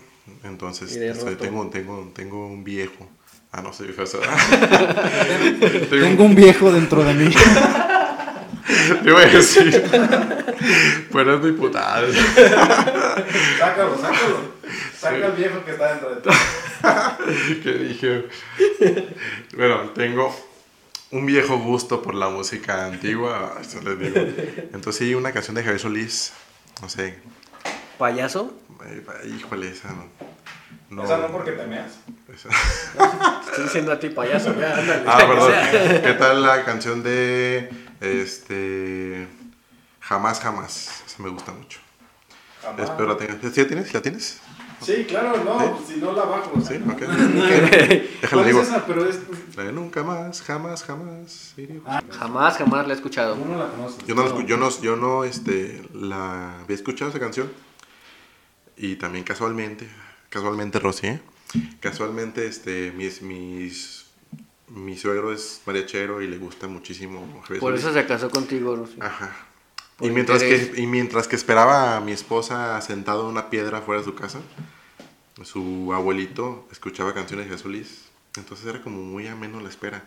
[0.44, 3.08] Entonces, de este, tengo, tengo, tengo un viejo.
[3.52, 4.22] Ah, no sé, o sea,
[5.90, 7.32] Tengo un viejo dentro de mí.
[9.04, 9.84] Te iba a decir.
[11.12, 12.08] Pero es diputado.
[13.60, 14.56] sácalo, sácalo.
[15.00, 16.30] Saca al viejo que está dentro de ti.
[17.64, 18.26] que dije.
[19.56, 20.36] Bueno, tengo
[21.12, 23.56] un viejo gusto por la música antigua.
[23.62, 24.16] Eso les digo.
[24.74, 26.34] Entonces, sí, una canción de Javier Solís.
[26.82, 27.18] No sé.
[27.98, 28.54] Payaso.
[28.86, 29.04] eh,
[29.40, 30.08] Híjole, esa no.
[30.90, 31.92] no Esa no porque te meas.
[33.48, 34.54] Estoy diciendo a ti payaso.
[34.60, 35.04] Ya, ándale.
[35.08, 36.02] Ah, perdón.
[36.04, 37.70] ¿Qué tal la canción de.
[38.06, 39.28] Este.
[40.02, 41.04] Jamás, jamás?
[41.06, 41.80] Esa me gusta mucho.
[42.62, 42.90] Jamás.
[42.90, 43.38] Espero la tengas.
[43.54, 43.94] ¿Sí la tienes?
[43.94, 44.40] ¿La tienes?
[44.82, 46.52] Sí, claro, no, si no la bajo.
[46.56, 46.94] o sea, Sí, no.
[46.94, 47.00] ok.
[47.00, 47.30] ¿Cuál
[48.22, 48.62] Déjala, es digo.
[48.62, 48.86] esa?
[48.86, 49.20] Pero es...
[49.56, 51.56] La de nunca más, jamás, jamás.
[51.86, 53.36] Ah, Jamás, jamás la he escuchado.
[53.38, 54.06] no la conoces.
[54.06, 57.52] Yo no, la escu- yo no, yo no este, la había escuchado esa canción.
[58.78, 59.88] Y también casualmente,
[60.30, 61.22] casualmente Rosy, ¿eh?
[61.80, 64.05] Casualmente, este, mis, mis,
[64.70, 68.98] mi suegro es mariachero y le gusta muchísimo Por eso se casó contigo, Rosy.
[69.00, 69.36] Ajá.
[69.98, 70.70] Por Y mientras, interés.
[70.70, 74.16] que, y mientras que esperaba a mi esposa sentado en una piedra fuera de su
[74.16, 74.40] casa,
[75.44, 78.06] su abuelito escuchaba canciones de Jesús Solís.
[78.38, 80.04] Entonces era como muy ameno la espera.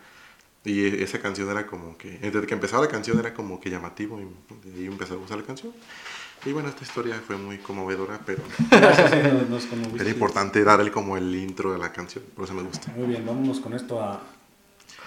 [0.64, 3.70] Y e- esa canción era como que, desde que empezaba la canción era como que
[3.70, 4.24] llamativo y
[4.68, 5.72] de ahí empezó a gustar la canción.
[6.44, 8.42] Y bueno, esta historia fue muy conmovedora, pero
[9.98, 12.92] era importante darle como el intro de la canción, por eso me gusta.
[12.96, 14.22] Muy bien, vámonos con esto a...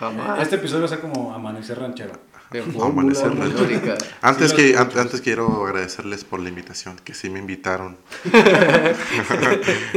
[0.02, 0.42] Jamás.
[0.42, 2.12] Este episodio va a ser como Amanecer Ranchero.
[2.52, 3.96] De Amanecer ranchero.
[4.22, 7.98] Antes, Sí, que, an- antes quiero agradecerles por la invitación, que sí me invitaron.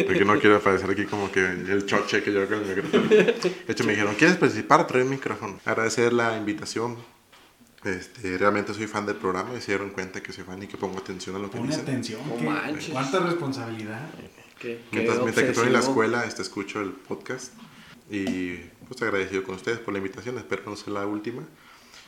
[0.06, 3.02] Porque no quiero aparecer aquí como que el choche que yo con el micrófono.
[3.08, 4.86] De hecho, me dijeron, ¿quieres participar?
[4.86, 5.58] Trae el micrófono.
[5.64, 6.96] Agradecer la invitación.
[7.82, 10.76] Este, realmente soy fan del programa y se dieron cuenta que soy fan y que
[10.78, 11.82] pongo atención a lo que Pone dicen.
[11.82, 12.20] atención.
[12.44, 12.88] Manches.
[12.90, 14.00] ¿Cuánta responsabilidad?
[14.58, 17.52] Qué- qué Mientras, mientras que estoy en la escuela, este, escucho el podcast
[18.10, 18.54] y
[18.88, 20.38] pues agradecido con ustedes por la invitación.
[20.38, 21.42] Espero no sea la última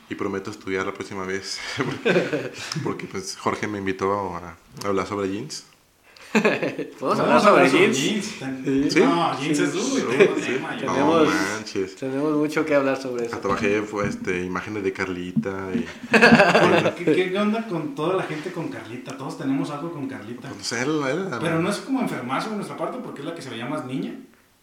[0.09, 2.53] y prometo estudiar la próxima vez porque,
[2.85, 4.57] porque, pues Jorge me invitó a, a
[4.89, 5.65] hablar sobre jeans
[7.01, 8.27] Podemos hablar sobre jeans.
[8.93, 9.01] ¿Sí?
[9.01, 10.11] No, jeans es duro.
[10.45, 10.59] Sí.
[10.61, 11.97] No Tenemos- manches.
[11.97, 13.37] Tenemos mucho que hablar sobre eso.
[13.37, 15.87] Hasta bajé fue, este, imágenes de Carlita y...
[17.05, 19.17] ¿Qué, ¿Qué onda con toda la gente con Carlita?
[19.17, 20.49] Todos tenemos algo con Carlita.
[20.73, 23.49] Él, él- Pero no es como enfermarse de nuestra parte porque es la que se
[23.49, 24.15] veía más niña.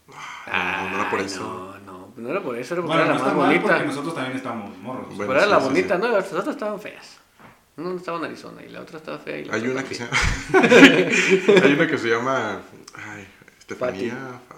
[0.08, 1.42] No, no era por eso.
[1.86, 3.68] No, no, no era por eso, era porque Bueno, era no la más mal porque
[3.74, 3.86] bonita.
[3.86, 5.08] nosotros también estamos morros.
[5.16, 6.02] Bueno, Pero era la sí, bonita, sí.
[6.02, 6.08] ¿no?
[6.10, 7.18] Las otras estaban feas.
[7.76, 9.38] Una estaba en Arizona y la otra estaba fea.
[9.40, 10.04] Y la Hay otra una que se.
[11.64, 12.60] Hay una que se llama...
[12.96, 13.28] Ay,
[13.58, 14.16] Estefanía...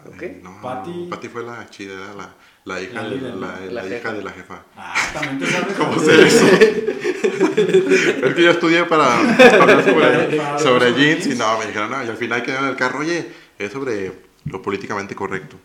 [0.08, 0.22] ¿Ok?
[0.22, 1.08] ay, No, Pati.
[1.10, 2.34] Pati fue la chida, era la,
[2.66, 3.66] la hija, La de, líder, la, ¿no?
[3.72, 4.14] la La hija jefa.
[4.14, 4.64] de la jefa.
[4.76, 5.74] Ah, también te sabes.
[5.78, 6.46] ¿Cómo sé eso?
[8.28, 12.10] es que yo estudié para hablar sobre, sobre jeans y no, me dijeron, no, y
[12.10, 14.12] al final quedé en el carro, oye, es sobre
[14.46, 15.58] lo políticamente correcto.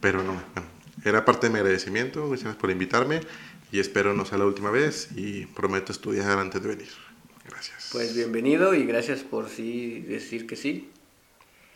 [0.00, 0.68] Pero no, bueno,
[1.04, 3.20] era parte de mi agradecimiento, muchas gracias por invitarme
[3.72, 6.88] y espero no sea la última vez y prometo estudiar antes de venir.
[7.48, 7.90] Gracias.
[7.92, 10.90] Pues bienvenido y gracias por sí decir que sí.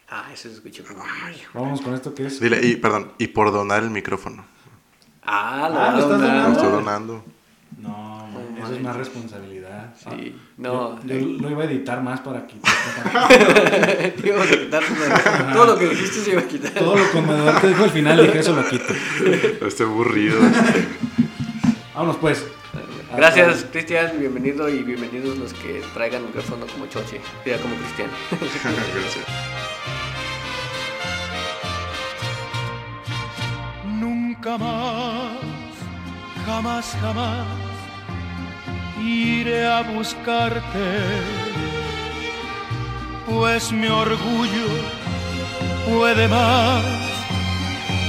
[0.09, 1.05] Ah, eso se escuchó como...
[1.55, 2.41] Vamos con esto que es.
[2.41, 4.45] Dile, y perdón, y por donar el micrófono.
[5.23, 6.11] Ah, lo Ah, ¿lo estás.
[6.11, 6.53] Lo donando?
[6.53, 7.25] estoy donando.
[7.79, 9.60] No, No eso es más responsabilidad.
[9.97, 11.01] Sí, Ah, no.
[11.05, 12.73] Yo, yo lo iba a editar más para quitar.
[14.25, 14.83] Íbamos a quitar
[15.53, 16.73] todo- lo que dijiste se iba a quitar.
[16.73, 18.93] Todo lo comedor que dijo al final, dije eso lo quito.
[19.67, 20.39] Este aburrido.
[21.95, 22.45] Vámonos pues.
[23.17, 24.13] Gracias, Cristian.
[24.21, 27.21] Bienvenido y bienvenidos los que traigan micrófono como Choche.
[27.45, 28.09] Ya como Cristian.
[28.31, 29.25] Gracias.
[33.99, 35.39] Nunca más,
[36.47, 37.47] jamás, jamás
[39.01, 40.89] iré a buscarte,
[43.29, 44.69] pues mi orgullo
[45.89, 46.83] puede más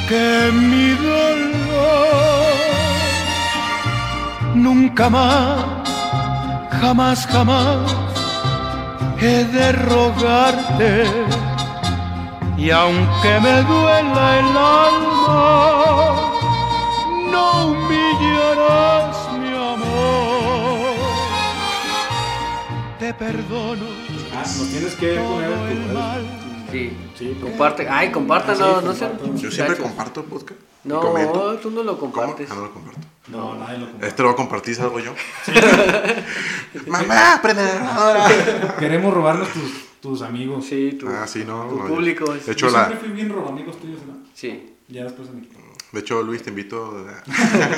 [0.10, 2.12] que mi dolor.
[4.54, 5.66] Nunca más,
[6.82, 7.96] jamás, jamás
[9.22, 11.06] he de rogarte.
[12.58, 16.31] Y aunque me duela el alma,
[23.12, 23.86] Te perdono
[24.34, 26.26] Ah, nos tienes que poner el tu- mal.
[26.72, 27.88] Sí, Sí, comparte.
[27.90, 28.80] Ay, compártanlo.
[28.80, 29.38] Sí, no compartan.
[29.38, 30.62] Yo siempre comparto podcast.
[30.86, 31.02] y No,
[31.62, 32.14] tú no lo ¿Cómo?
[32.14, 32.50] compartes.
[32.50, 33.00] Ah, no lo comparto.
[33.28, 34.08] No, nadie lo comparte.
[34.08, 35.14] Este lo voy a compartir, salgo yo.
[36.88, 38.76] Mamá, grabadora.
[38.80, 40.66] Queremos robarnos tus, tus amigos.
[40.66, 41.66] Sí, tu, Ah, sí, no.
[41.68, 42.26] tu no, público.
[42.28, 44.14] yo- De Yo hecho, la, siempre fui bien robamigos tuyos, ¿no?
[44.34, 44.74] Sí.
[44.88, 45.60] Ya después me quitó.
[45.92, 47.06] de hecho, Luis, te invito.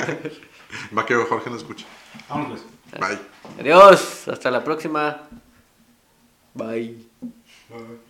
[0.96, 1.86] Va que Jorge no escucha.
[2.28, 2.73] Vámonos pues.
[3.00, 3.18] Bye.
[3.60, 4.28] Adiós.
[4.28, 5.28] Hasta la próxima.
[6.54, 6.96] Bye.
[7.68, 8.03] Bye.